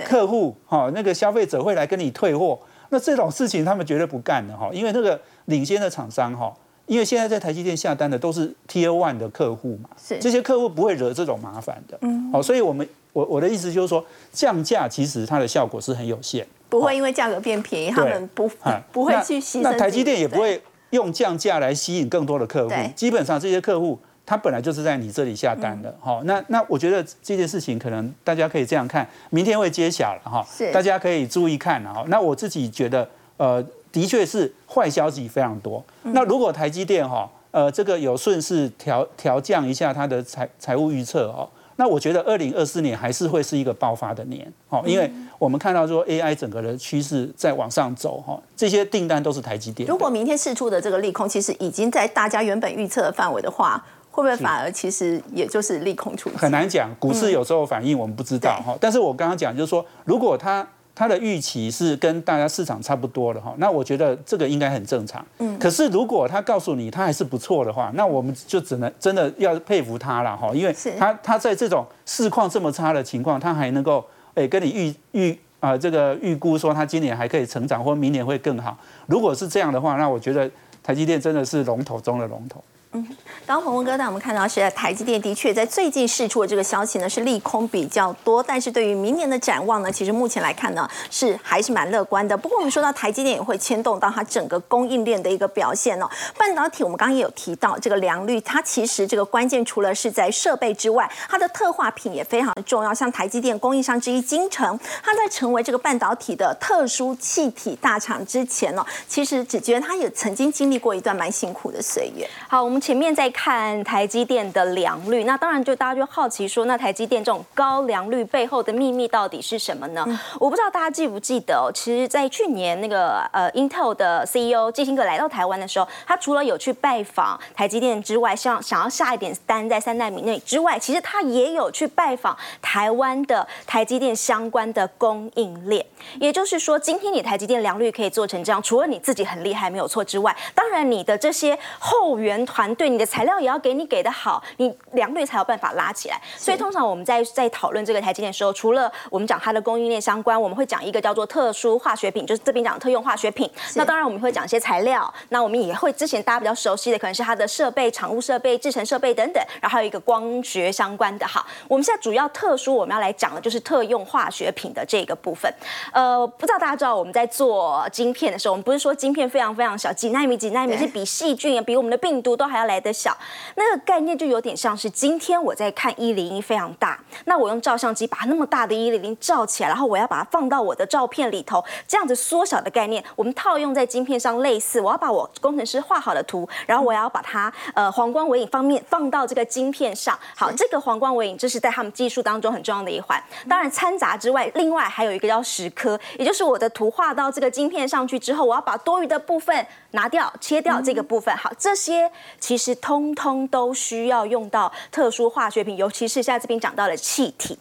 [0.06, 2.58] 客户哈那个消费者会来跟你退货，
[2.88, 6.50] 那这种事情他们绝对不干的哈，因为那个领先的厂商哈，
[6.86, 11.98] 因为现在在台积电下单的都是 Tier One 的客户嘛，这些客户不会惹这种麻烦的。
[12.00, 12.88] 嗯，好，所以我们。
[13.14, 18.50] 我我的意思就是说，降价其实它的效果是很有限，不会因为价格变便宜，他们不
[18.92, 19.60] 不会去牺牲。
[19.62, 22.74] 那台积电也不会用降价来吸引更多的客户。
[22.94, 32.04] 基本上这些客户他本来就是在你这里下单的，好，那那我觉得这件事情可能大家可以这样看，明天会揭晓了哈，大家可以注意看哈。
[32.08, 35.84] 那我自己觉得，呃，的确是坏消息非常多。
[36.02, 41.48] 那如果台积电哈，呃，这个有顺势调调降一下它的财财务预测哦。
[41.76, 49.88] 那我觉得二零二四年还是会是一个爆发的年，哦，因为我们看到说 AI 整个的趋势在往上走，哈，这些订单都是台积电。
[49.88, 56.30] 如果明天试出的这个利空其实已经在大家原本预测的范围的话，会不会反而其实也就是利空出？
[56.36, 58.76] 很难讲，股市有时候反应我们不知道，哈。
[58.80, 65.24] 但是我刚刚讲就是说，如果它它的预期是跟大家市场差不多的哈，那我觉得这个应该很正常。
[65.38, 65.58] 嗯。
[65.58, 74.04] 可是如果他告诉你他还是不错的话，那我们就只能真的要佩服他了哈，因为他他在这种市况这么差的情况，他还能够
[74.34, 78.78] 诶跟你预预啊这个预估说他今年还可以成长，或明年会更好。
[79.06, 80.48] 如果是这样的话，那我觉得
[80.82, 82.62] 台积电真的是龙头中的龙头。
[82.94, 92.36] 刚刚鹏鹏哥带我们看到是台积电的确在最近释出的这个消息呢是利空比较多，但是对于明年的展望呢，其实目前来看呢是还是蛮乐观的。
[92.36, 96.08] 不过我们说到台积电也会牵动到它整个供应链的一个表现哦。
[96.38, 102.94] 半导体我们刚刚也有提到这个良率，它其实这个关键除了是在设备之外，它的特化品也非常重要。
[102.94, 112.28] 像台积电供应商之一金城，它在成为这个半导体的特殊气体大厂之前呢，其实只觉得它也曾经经历过一段蛮辛苦的岁月。
[112.48, 120.04] 好，我们前面在看台积电的良率，那当然就大家就好奇说，那台积电这种高良率背后的秘密到底是什么呢？
[120.38, 135.86] 我不知道大家记不记得，哦其实，在去年那个呃，Intel 的 CEO 基辛格来到台湾的时候，他除了有去拜访台积电之外，想想要下一点单在三代米内之外，其实他也有去拜访台湾的台积电相关的供应链。
[136.20, 146.20] 也就是说，今天你台积电良率可以做成这样，除了你自己很厉害没有错之外，当然你的这些后援团队，你的材料也要给你给的好，你良率才有办法拉起来。
[146.36, 153.50] 所以通常我们在在讨论这个台积电的时候，除了我们讲它的供应链相关，我们会讲一个叫做特殊化学品，就是这边讲特用化学品。
[153.74, 161.26] 那当然我们会讲一些材料，那我们也会之前大家比较熟悉的，可能是它的设备、厂务设备、制成设备等等，然后还有一个光学相关的。
[161.26, 165.52] 哈，我们现在主要特殊我们要来讲的就是特用化学品的这个部分。
[165.92, 173.16] 呃，不知道大家知道我们在做晶片的时候，我们不是说晶片非常非常小，几纳米几纳米是比细菌、比我们的病毒都还要来的小。
[173.56, 184.80] 那个概念就有点像是今天我在看一零一非常大，那我用照相机把那么大的一零零照起来，然后我要把它放到我的照片里头，这样子缩小的概念，我们套用在晶片上类似。
[184.80, 190.18] 我要把我工程师画好的图，然后我要把它呃黄光尾影方面放到这个晶片上。
[190.36, 193.22] 好，这个黄光尾影这是在他们技术当中很重要的一环。
[193.48, 201.34] 当然掺杂之外，另外还有一个叫蚀刻，也就是我的图画到这个晶片上去之后，我要把多余的部分拿掉、切掉这个部分。
[201.36, 207.58] 好，这些其实通通都需要用到特殊化学品，尤其是现在这边讲到的气体。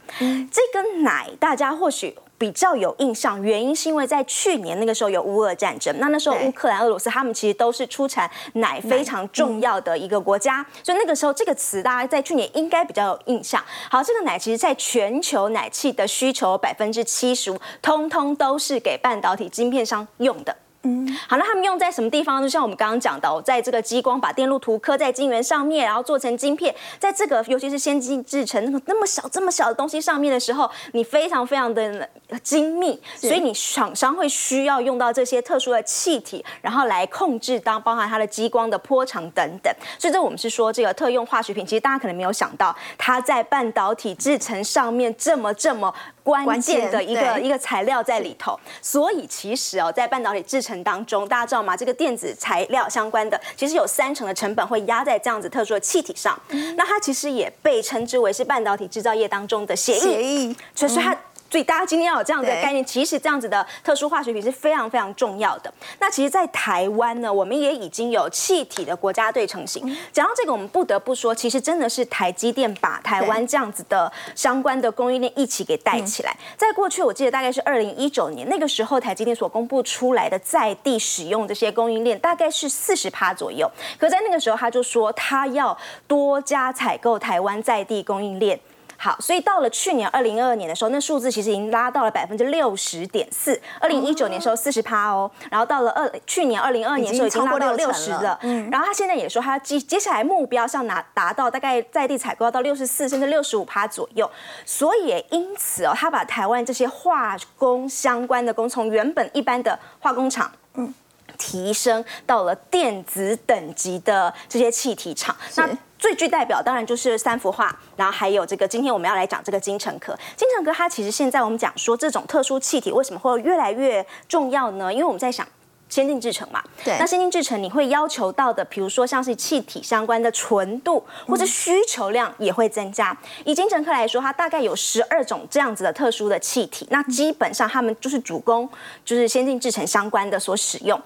[0.52, 2.16] 这个奶大家或许。
[2.36, 13.64] 比较有印象，原因是因为在去年那个时候有乌俄战争，那那时候乌克兰、俄罗斯他们其实都是出产奶非常重要的一个国家，所以那个时候这个词大家在去年应该比较有印象。
[13.90, 20.54] 好，这个奶其实在全球奶气的需求百分之七十五，通通都是给半导体晶片商用的。
[20.86, 22.42] 嗯，好，那他们用在什么地方？
[22.42, 32.10] 就像我们刚刚讲到，在这个激光把电路图刻在晶圆上面，然后做成晶片，在这个尤其是先进制成那么那么小这么小的东西上面的时候，你非常非常的
[32.42, 39.74] 精密，所以你厂商会需要用到这些特殊的气体，然后来控制当包含它的激光的波长等等。
[39.98, 45.94] 所以这我们是说这个特用化学品，其实大家可能没有想到，它在半导体制成上面这么这么
[46.24, 48.60] 关键的一个一个材料在里头。
[48.82, 51.76] 所以其实哦，在半导体制成当中，大家知道吗？
[51.76, 56.40] 这个电子材料相关的，其实有三成的成本会压在这样子特殊的气体上。
[56.76, 61.16] 那它其实也被称之为是半导体制造业当中的协议，所以它。
[61.54, 65.72] 所以大家今天要有这样的概念，其实这样子的特殊化学品是非常非常重要的。
[66.00, 69.96] 那其实，在台湾呢，我们也已经有气体的国家队成型。
[70.12, 76.36] 讲到这个，我们不得不说，其实真的是台积电把台湾这样子的相关的供应链一起给带起来。
[76.58, 83.70] 在过去，我记得大概是二零一九年那个时候，台积电所公布出来的在地使用这些供应链大概是四十趴左右。
[84.00, 88.60] 可在那个时候，他就说他要多加采购台湾在地供应链。
[89.04, 93.62] 好，所以到了去年二零二二年的时候，那数字其实已经拉到了百分之六十点四。
[93.82, 98.40] 二零一九年时候四十趴哦，然后到了二去年二零二二年时候已经拉到六十了。
[98.44, 104.32] 嗯，然后他现在也说他接接下来目标是要拿达到大概在地采购到六十四甚至六十五趴左右。
[104.66, 110.94] 所以也因此哦，他把台湾这些化工相关的工从原本一般的化工厂，嗯，
[111.38, 115.36] 提升到了电子等级的这些气体厂。
[115.56, 120.14] 那最具代表当然就是三幅画，然后还有这个今天我们要来讲这个金城科。
[120.36, 124.92] 金城科它其实现在我们讲说这种特殊气体为什么会越来越重要呢？
[124.92, 125.48] 因为我们在想
[125.94, 133.16] 先进制程嘛，对，那先进制程你会要求到的，比如说像是气体相关的纯度或者需求量也会增加。
[133.46, 138.68] 以金城科来说，它大概有十二种这样子的特殊的气体，那基本上他们就是主攻
[139.06, 141.00] 就是先进制程相关的所使用。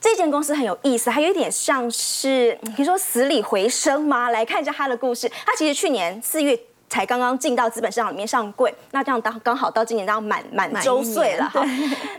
[0.00, 4.30] 这间公司很有意思，它有一点像是，可以说死里回生吗？
[4.30, 5.28] 来看一下它的故事。
[5.44, 6.56] 它其实去年四月
[6.88, 11.60] 才刚刚进到资本市场里面上柜，那这样刚刚好到今年要满满周岁了哈。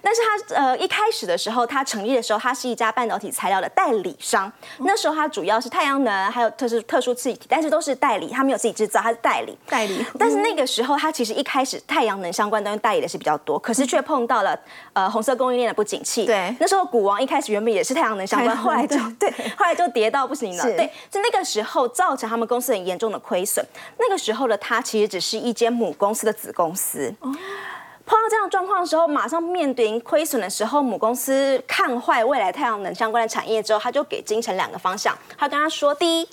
[0.01, 4.51] 但是他呃一开始的时候，他成立的时候，他是一家半导体材料的代理商。
[4.79, 9.57] 那时候他主要是太阳能，还有特殊特殊气体，但是都是代理，他没有自己制造，他是代理。
[9.67, 10.05] 代理。
[10.17, 14.57] 但是那个时候，他其实一开始太阳能相关东西代理的是比较多，可是却碰到了
[14.93, 16.25] 呃红色供应链的不景气。
[16.25, 16.55] 对。
[16.59, 20.63] 那时候股王一开始原本也是太阳能相关， 后来就对，后来就跌到不行了。
[20.63, 20.89] 对。
[21.09, 23.65] 就那个时候造成他们公司很严重的亏损。
[23.97, 25.39] 那个时候的他其实只是。
[25.39, 36.27] 一间母公司的子公司，碰到这样状况的时候，马上面临亏损的时候，母公司看坏未来太阳能相关的产业之后，他就给金城两个方向，他跟他说：第一，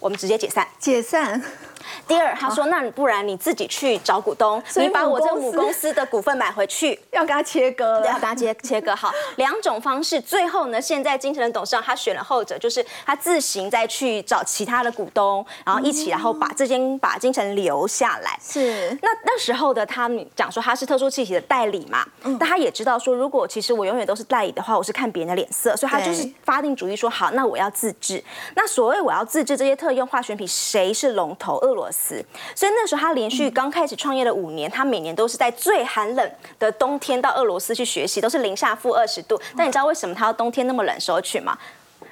[0.00, 1.40] 我们直接解散，解散。
[2.06, 8.94] 第二，他说：“那不然你自己去找股东，你把我这个母公司的股份买回去， 要跟他切割，要跟他切切割。
[8.94, 10.20] 好， 两种方式。
[10.20, 18.38] 最后呢，现在金城的董事长他选了后者，就是他自行再去找其他的股东，然后一起，然后把这间把金城留下来。
[18.42, 18.88] 是。
[19.02, 22.06] 那那时候的他讲说他是特殊气体的代理嘛，
[22.38, 28.22] 但他也知道说，如果其实我永远都是代理的话，我是看别人的脸色，所以他就是发定主意说，好，那我要自制。
[28.54, 31.58] 那所谓我要自制这些特用化学品，谁是龙头？
[31.58, 32.24] 俄罗斯。
[32.54, 39.40] 所以那时候他连续刚开始创业了五年，他每年都是在最寒冷的冬天到俄罗斯去学习，都是零下负二十度。
[39.56, 41.56] 但你知道为什么他要冬天那么冷时候去吗？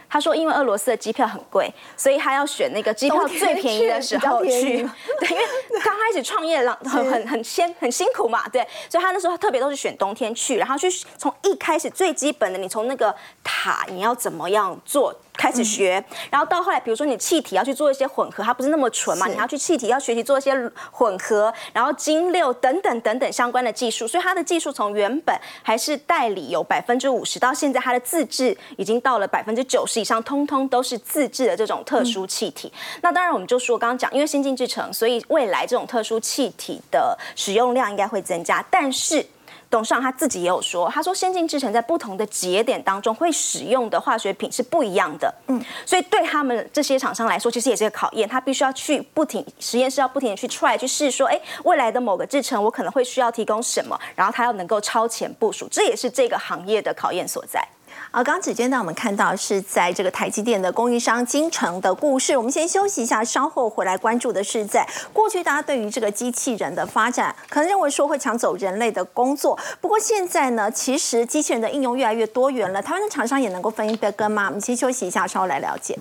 [0.09, 4.77] 他说因为俄罗斯的机票很贵，所以他要选那个机票最便宜的时候去。
[5.19, 5.45] 对，因为
[5.83, 8.65] 刚开始创业了，很很很辛很辛苦嘛，对。
[8.89, 10.89] 所以他那时候特别都是选冬天去，然后去
[11.19, 13.13] 从一开始最基本的，你从那个
[13.43, 15.13] 塔你要怎么样做。
[15.37, 20.55] 开始学，然后到后来，比如说你气体要去做一些混合，它不是那么纯嘛，你要去气体要学习做一些
[20.91, 32.73] 混合，然后精六等等等等相关的技术，所以它的技术从原本还是代理有百分之五十，到现在它的自制已经到了百分之九十以上，通通都是自制的这种特殊气体。
[33.03, 39.27] 那当然我们就说刚刚讲，因为先进制程，所以未来这种特殊气体的使用量应该会增加，但是。
[39.69, 57.67] 董事长他自己也有说，他说先进制程在不同的节点当中会使用的化学品是不一样的，嗯，所以对他们这些厂商来说，其实也是个考验，他必须要去不停实验室要不停的去 try 去试，说，哎，未来的某个制程我可能会需要提供什么，然后他要能够超前部署，这也是这个行业的考验所在。
[58.13, 62.37] 啊，刚刚指尖呢，我们看到是在这个台积电的供应商金城的故事。
[62.37, 69.59] 我们先休息一下，稍后回来关注的是，在过去大家对于这个机器人的发展，可能认为说会抢走人类的工作。
[69.81, 72.81] 不过现在呢，其实机器人的应用越来越多元了。
[72.81, 74.47] 台湾的厂商也能够分一杯羹吗？
[74.47, 75.99] 我们先休息一下，稍后来了解。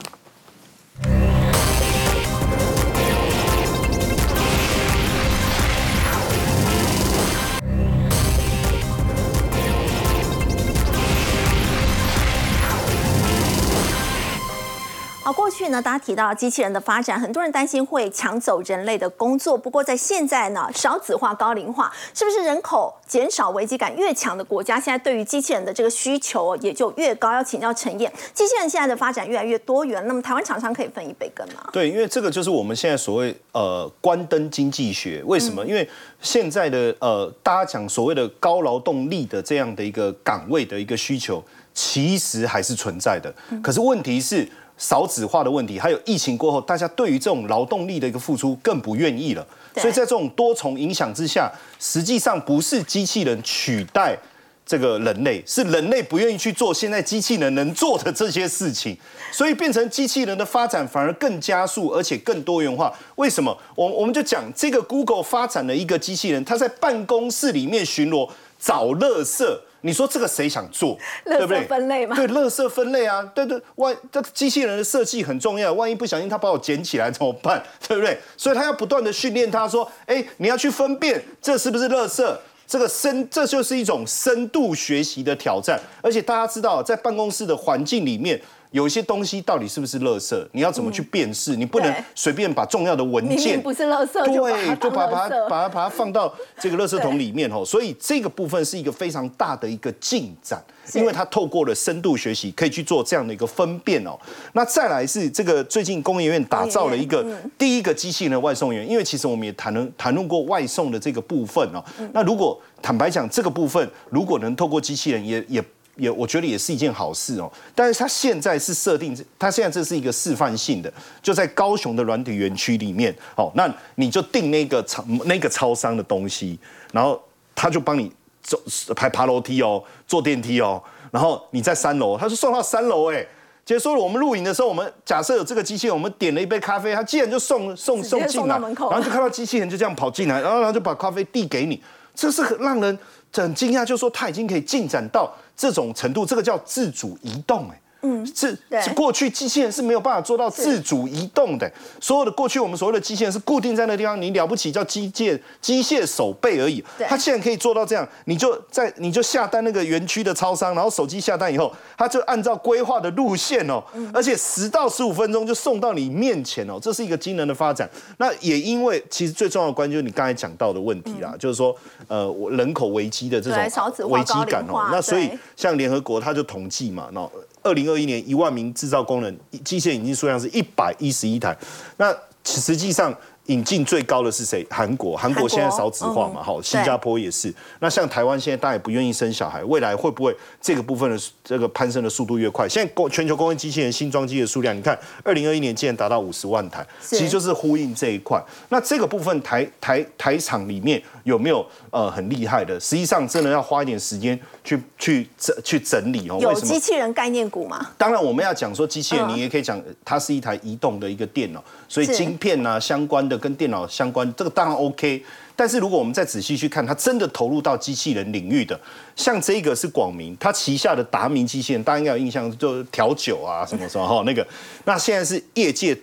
[15.26, 19.58] 好，过去呢，大家提到机器人的发展，很多人担心会抢走人类的工作。
[19.58, 27.34] 不过在现在呢，少子化、高龄化，是不是人口减少危机感越强的国家，现在对于机器人的这个需求也就越高？
[27.34, 31.68] 要请教陈燕，机器人现在的发展越来越多元，那么台湾厂商可以分一杯羹吗？
[31.74, 35.24] 对，因为这个就是我们现在所谓呃关灯经济学。
[35.26, 35.66] 为什么？
[35.66, 35.90] 因为
[36.22, 43.34] 现在的呃大家讲所谓的高劳动力的这样的一个岗位的一个需求，其实还是存在的。
[43.64, 44.48] 可是问题是。
[44.78, 49.46] 少子化的问题，还有疫情过后，大家对于这种劳动力的一个付出更不愿意了。
[49.76, 54.18] 所以在这种多重影响之下，实际上不是机器人取代
[54.66, 58.98] 这个人类，是人类不愿意去做现在机器人能做的这些事情，
[59.32, 62.92] 所以变成机器人的发展反而更加速，而且更多元化。
[63.16, 63.58] 为什么？
[63.76, 69.46] 我我们就讲这个 Google 发展了一个机器人，它在办公室里面巡逻找垃圾。
[69.86, 70.98] 你说这个谁想做？
[71.24, 71.64] 对不对？
[71.66, 72.16] 分类吗？
[72.16, 73.62] 对，垃圾分类啊，对对。
[73.76, 77.62] 万这机器人的设计很重要，万一不小心它把我捡起来怎么办？
[77.88, 78.18] 对不对？
[78.36, 82.26] 所以他要不断的训练他，说，哎，你要去分辨这是不是垃圾。
[82.68, 85.80] 这个深，这就是一种深度学习的挑战。
[86.02, 88.42] 而且大家知道，在办公室的环境里面。
[88.76, 90.36] 有一些东西到底是不是垃圾？
[90.52, 91.56] 你要怎么去辨识？
[91.56, 97.64] 你不能随便把重要的文件不是垃圾，对，就把把它把它把它放到这个垃圾桶里面哦。
[97.64, 100.62] 所以这个部分是一个非常大的一个进展，
[100.94, 104.20] 因为它透过了深度学习，可以去做这样的一个分辨哦。
[104.52, 107.26] 那再来是这个最近工研院打造了一个
[107.58, 111.82] 第一个机器人外送员，因为其实我们也谈论谈论过外送的这个部分哦。
[112.12, 115.64] 那如果坦白讲，这个部分如果能透过机器人，也也。
[115.96, 120.92] 也我觉得也是一件好事哦，但是他现在是设定，他现在这是一个示范性的，
[121.22, 126.60] 就在高雄的软体园区里面，哦，那你就订那个超那个超商的东西，
[126.92, 127.22] 然后
[127.54, 128.12] 他就帮你
[128.44, 128.60] 走，
[128.96, 130.82] 爬爬楼梯哦，坐电梯哦，
[131.12, 133.26] 然后你在三楼，他说送到三楼，哎，
[133.66, 141.82] 结束了，我们录影的时候，我们假设有这个机器人，我们点了一杯咖啡，他既然就送送送进来，然后就看到机器人就这样跑进来，然后然后就把咖啡递给你，
[142.14, 143.00] 这是很让人
[143.42, 147.82] 很惊讶，就是说他已经可以进展到这种程度，这个叫自主移动、哎。
[148.06, 148.82] 嗯，是对。
[148.82, 156.84] 是过去机器人是没有办法做到自主移动的，所有的过去我们所谓的机器人是固定在那地方，你了不起叫机械机械手背而已。
[156.98, 157.08] 对。
[157.08, 163.84] 它现在可以做到这样，你就在你就下单那个园区的超商，然后手机下单以后，它就按照规划的路线哦，
[164.14, 167.90] 而且十到十五分钟就送到你面前哦，这是一个惊人的发展。
[168.18, 171.76] 那也因为其实最重要的关键就是你刚才讲到的问题啦，就是说
[172.08, 177.30] 呃我人口危机的这种危机感哦，那所以像联合国它就统计嘛，那
[177.66, 181.58] 二零二一年一万名制造工人机械引进数量是一百一十一台，
[181.98, 183.14] 那实际上。
[183.48, 184.66] 引进最高的是谁？
[184.70, 187.54] 韩国，韩国现在少子化嘛，嗯好，新加坡也是。
[187.80, 192.68] 那像台湾现在大家也不愿意生小孩，未来会不会这个部分的这个攀升的速度越快？
[192.70, 198.42] 现在工全球工业机器人新装机的数量，你看二零二一年竟然达到五十万台，其实就是呼应这一块。
[198.70, 202.80] 那这个部分台台台厂里面有没有呃很厉害的？
[202.80, 206.38] 实际上真的要花一点时间去去整去整理哦。
[206.40, 206.80] 有机？
[206.86, 207.90] 器人概念股吗？
[207.98, 215.24] 当然，我们要讲说机器人，嗯你也可以讲它是一台移动的一个电脑，所以是晶片啊相关的跟电脑相关，这个当然 OK。
[215.58, 218.78] 但是如果我们再仔细去看，它真的投入到机器人领域的，
[219.16, 224.46] 像这个是广明，它旗下的达明机器人，大家应该有印象，就是调酒啊什么什么哈那个。
[224.84, 225.98] 那现在是业界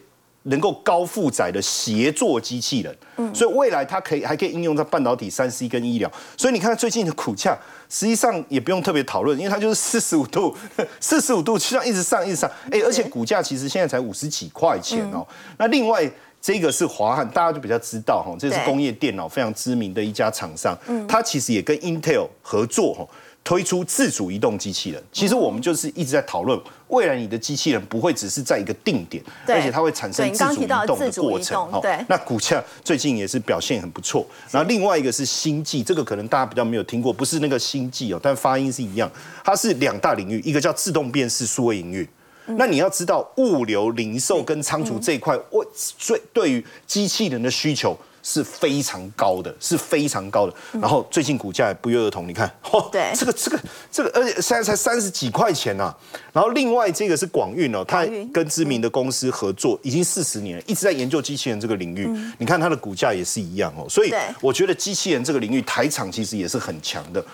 [0.44, 2.96] 能够高负载的协作机器人，
[3.34, 6.10] 所以未来它可以还可以应用在半导体、三 C 跟医疗。
[6.34, 7.54] 所以你看最近的股价，
[7.90, 10.56] 实际上也不用特别讨论，因为它就是四十五度，
[10.98, 15.26] 四十五度实际上一直上一直上，哎，而且股价其实现在才五十几块钱哦。
[15.58, 16.10] 那另外。
[16.42, 20.76] 这个是华汉，大家就比较知道哈，这是工业电脑非常知名的一家厂商，
[21.06, 23.06] 它其实也跟 Intel 合作哈，
[23.44, 25.00] 推出自主移动机器人。
[25.12, 34.26] 其实我们就是一直在讨论，未来你的机器人不会只是在一个定点，而且它会产生自主移动的过程对那股价最近也是表现很不错。
[34.50, 39.08] 然后另外一个是星际，这个可能大家比较没有听过，不是那个星际哦，但发音是一样。
[39.44, 42.08] 它是两大领域，一个叫自动辨识数位营运。
[42.46, 45.64] 那你要知道，物流、零售跟仓储这一块，我
[45.98, 50.54] 最对于机器人的需求是非常高的，是非常高的。
[50.72, 53.12] 然后最近股价也不约而同，你看，哦对。
[53.14, 55.94] 这个这个这个，而且现在才三十几块钱呐、
[56.32, 62.08] 然后另外这个是广运哦，它跟知名的公司合作已经四十年了，一直在研究机器人这个领域。
[62.38, 67.24] 你看它的股价也是一样哦，所以我觉得机器人这个领域台厂其实也是很强的。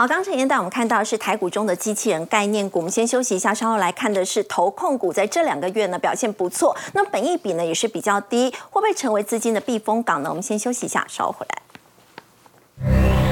[0.00, 10.30] 好，刚刚陈燕带我们看到是台股中的机器人概念股，我们先休息一下，稍后来看的是投控股，在这两个月呢表现不错，那本益比呢也是比较低，会不会成为资金的避风港呢？
[10.30, 13.29] 我们先休息一下，稍后回来。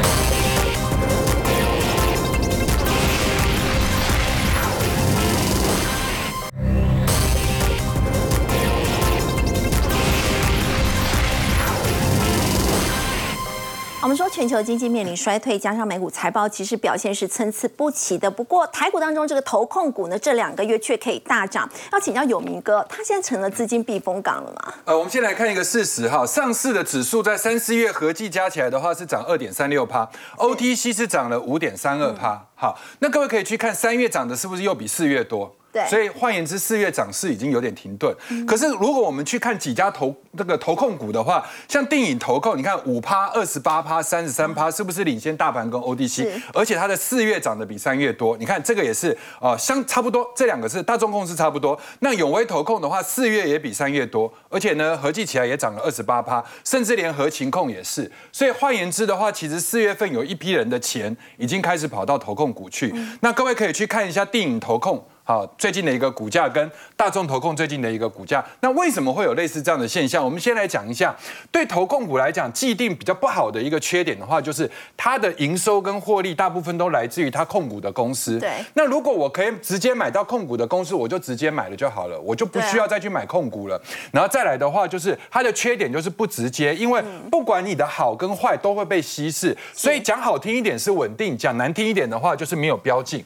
[14.00, 18.30] 我们说全球经济面临衰退，加上美股财报其实表现是参差不齐的。
[18.30, 21.68] 不过台股当中这个投控股呢，这两个月却可以大涨。
[21.92, 24.72] 要请教有明哥，他现在成了资金避风港了吗？
[24.84, 32.46] 呃，我们先来看一个事实哈，上市的指数在三四月合计加起来的话是涨二点三六趴，OTC 是涨了五点三二趴。
[32.54, 35.56] 好，那各位可以去看三月涨的是不是又比四月多？
[35.70, 38.14] 对所以换言之，四月涨势已经有点停顿。
[38.46, 46.40] 可是如果我们去看几家投这个投控股的话，像电影投控，你看五趴、二十八趴、三十三趴，是不是领先大盘跟 ODC？
[46.54, 48.36] 而且它的四月涨得比三月多。
[48.38, 49.10] 你看这个也是
[49.40, 51.78] 啊、呃相差不多，这两个是大众控是差不多。
[52.00, 58.10] 那永威投控的话，四月也比三月多，而且呢合计起来也涨了二十八趴，甚至连合情控也是。
[58.32, 62.94] 所以换言之的话，其实四月份有一批人的钱已经开始跑到投控股去。
[63.20, 65.04] 那各位可以去看一下电影投控。
[65.30, 70.24] 好，最近的一个股价跟大众投控最近的一个股价，那为什么会有类似这样的现象？
[70.24, 71.14] 我们先来讲一下，
[71.52, 78.38] 对投控股来讲，既定比较不好的一个缺点的话，就是它的营收跟获利大部分都来自于它控股的公司。
[78.38, 83.78] 对那如果我可以直接买到控股的公司，我就直接买了就好了，我就不需要再去买控股了。
[84.10, 93.22] 然后再来的话，就是它的缺点就是不直接，因为不管你的好跟坏都会被稀释，所以讲好听一点是稳定，讲难听一点的话就是没有标进。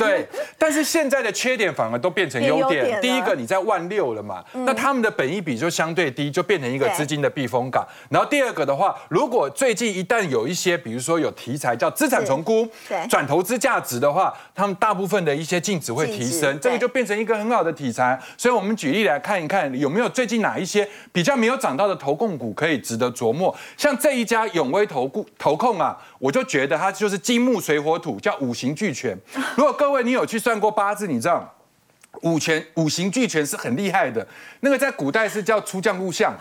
[0.00, 0.26] 对，
[0.58, 2.98] 但是现在的缺点反而都变成优点。
[3.02, 7.86] 第一个，你在万六了嘛，那他们的本益比就相对低，就变成一个资金的避风港。
[8.08, 12.66] 然后第二个的话，如果最近一旦有一些，比如说有题材叫资产重估、
[13.10, 18.18] 转投资价值的话，他们大部分的一些净值会提升，这个就变成一个很好的题材。
[18.38, 23.54] 所以我们举例来看一看，有没有最近哪一些比较没有涨到的投控股可以值得琢磨。
[23.76, 29.14] 像这一家永威投顾投控啊，我就觉得它就是金木水火土，叫五行俱全。
[29.58, 31.33] 如果各位你有去算过八字，你知道。
[32.22, 34.26] 五权五行俱全是很厉害的，
[34.60, 36.34] 那个在古代是叫出将入相。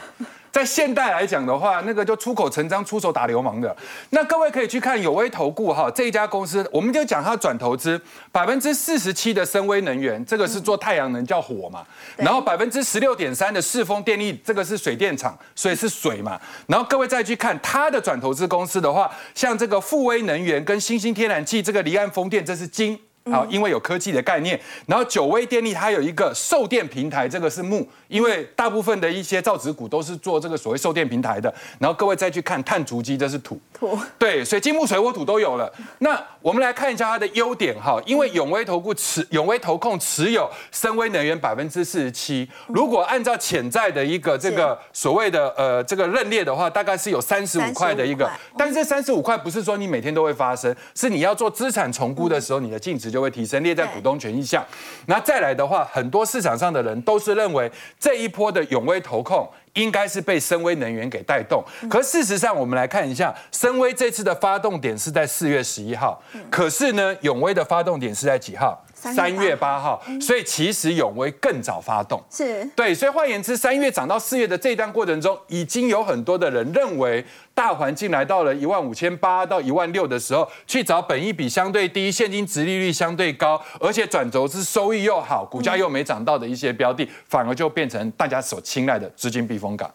[0.52, 3.76] 在现代来讲的话，那个就出口成章、出手打流氓的。
[4.12, 8.00] 那各位可以去看有威投顾哈这一家公司，我们就讲它转投资
[8.32, 11.84] 百分之四十七的深威能源，这个是做太阳能叫火嘛。
[12.16, 16.40] 然后百分之十六点三的世丰电力，这个是水电厂，所以是水嘛。
[16.68, 23.00] 然后各位再去看它的转投资公司的话，像这个富威能源跟新兴天然气，这个离岸风电，这是金。
[23.32, 31.54] 好，因为有科技的概念，然后九威电力它有一个售电平台，这个是木，因为大部分的一些造纸股都是做这个所谓售电平台的。
[31.80, 35.72] 然后各位再去看碳足迹，这是土，土 对，所以金木水火土都有了。
[36.00, 53.13] 那我们来看一下它的优点哈，因为永威投顾持永威投控持有深威能源百分之四十七，如果按照潜在的一个这个所谓的呃这个认列的话，大概是有三十五块的一个，但是这三十五块不是说你每天都会发生，是你要做资产重估的时候，你的净值。
[53.14, 54.66] 就会提升，列在股东权益项。
[55.06, 61.64] 那再来的话，很多市场上的人都是认为这一波的永威投控应该是被深威能源给带动。
[61.90, 68.84] 可事实上，我们来看一下，深威这次的发动点是在四月十一号，可是呢，永威的发动点是在几号？
[69.12, 72.64] 三月八号，所以其实永威更早发动，是。
[72.76, 77.24] 对，所以换言之，三月涨到四月的这一段过程中，已经有很多的人认为
[77.54, 89.92] 大环境来到了一万五千八到一万六的时候，去找本益比相对低、现金值利率相对高，而且转投资收益又好、股价又没涨到的一些标的，反而就变成大家所青睐的资金避风港。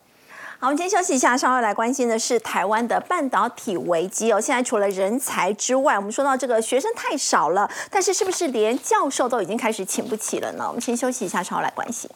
[0.61, 4.41] 好，我们先休息一下，稍后来关心的是台湾的半导体危机哦。
[4.41, 10.65] 现在除了人才之外，我们说到这个学生太少了，但是是不是连教授都已经开始请不起了呢？
[10.67, 12.11] 我们先休息一下，稍后来关心。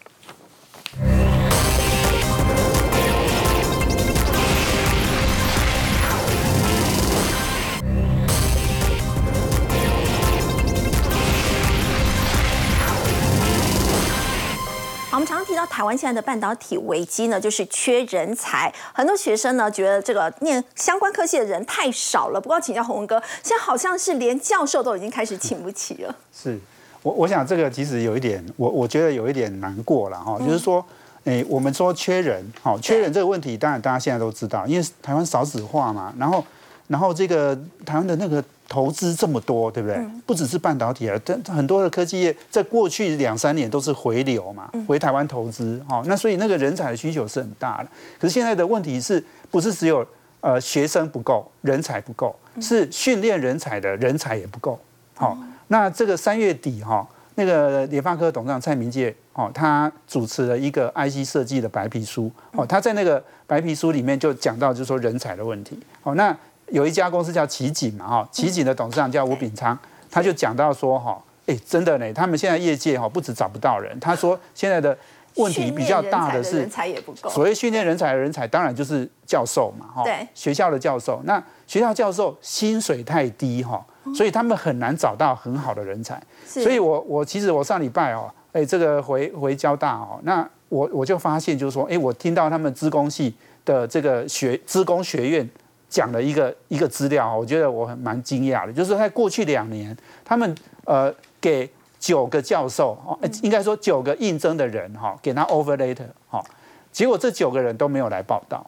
[15.23, 18.73] 们常常提到台湾现在的半导体危机呢，就是缺人才。
[18.93, 22.41] 很多学生呢觉得这个念相关科系的人太少了。
[22.41, 26.15] 不过请教洪文哥，现在好像是连教授都已经开始请不起了。
[26.37, 26.59] 是
[27.03, 30.37] 我我想这个其实有一点，我我觉得有一点难过了哈。
[30.41, 30.85] 就是说，
[31.25, 36.45] 哎，我们说缺人，好，缺人这个问题，当然大家现在都知道，因为台湾少子化嘛，然后
[36.89, 37.57] 然后这个
[37.87, 38.43] 台湾的那个。
[38.73, 40.03] 投资这么多，对不对？
[40.25, 45.79] 不只是半导体啊，但很多的科技业在过去两三年都是回流嘛，回台湾投资。
[45.91, 47.89] 哦，那所以那个人才的需求是很大的。
[48.19, 50.03] 可是现在的问题是不是只有
[50.41, 54.81] 呃学生不够，人才不够，是训练人才的人才也不够。
[55.17, 55.37] 好，
[55.69, 62.33] 那这个三月底哈，那个联发科董事长蔡明介哦，他主持了一个 IC 设计的白皮书。
[62.53, 65.79] 哦，他在那个白皮书里面就讲到，就是说人才的问题。
[66.05, 66.35] 哦，那。
[66.73, 69.79] 有一家公司叫奇景嘛，哈，奇景的董事长叫吴炳昌，
[70.11, 74.97] 他就讲到说，哈，哎，真的呢，他们现在业界哈不止找不到人，他说现在的
[75.37, 83.85] 问题比较大的是人才也不够，所谓训练人才的人才，当然就是教授嘛，哈，对，学校的教授，那学校教授薪水太低哈，
[84.17, 93.35] 所以他们很难找到很好的人才，所以我我其实我上礼拜哦，哎，这个回回交大哦，那我我就发现就是说，哎，我听到他们资工系
[93.67, 95.47] 的这个学资工学院。
[95.93, 101.71] 讲了一个一个资料我觉得我很蛮惊讶的，就是在过去两年，他们呃给
[102.01, 103.13] 九个教授哦，
[103.43, 106.43] 应该说九个应征的人哈，给他 over later 哈，
[106.91, 108.65] 结果这九个人都没有来报道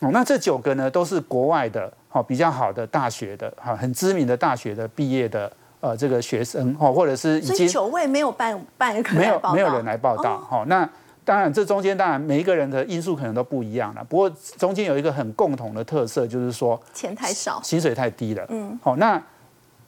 [0.00, 5.50] 哦，那这九个呢都是国外的哈比较好的大学的哈很知名的大学的毕业的
[5.80, 10.86] 呃这个学生哈，或者是已经九位没有办办没有没有人来报道哈那。
[11.26, 14.04] 当然，这中间当然每一个人的因素可能都不一样了。
[14.08, 18.46] 不过中间有一个很共同的特色，就是说钱太少，薪水太低了。
[18.48, 19.20] 嗯，好，那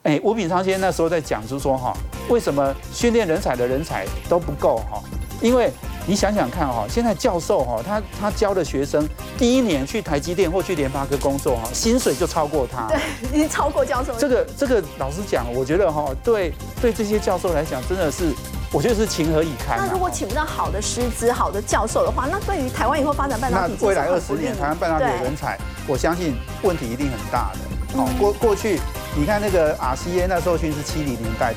[0.03, 1.97] 哎，吴炳昌先生那时候在讲，就是说哈，
[2.29, 5.01] 为什么训练人才的人才都不够哈？
[5.41, 5.71] 因为
[6.09, 9.07] 你想想看哈，现在教授哈，他他教的学生
[9.39, 12.99] 第一年去台积电或去联发科工作哈，薪水就超过他，对，
[13.33, 14.13] 已经超过教授。
[14.19, 18.35] 这个这个老实讲，我觉得哈，对对这些教授来讲，真的是。
[18.71, 19.79] 我觉得是情何以堪。
[19.79, 27.99] 那如果请不到好的师资、好的教授的话，那对于台湾以后发展半导体，那未来二十年台湾半导体人才，我相信问题一定很大的。
[27.99, 28.79] 哦，过过去
[29.17, 31.55] 你看那个 RCA 那时候，训是七零年代。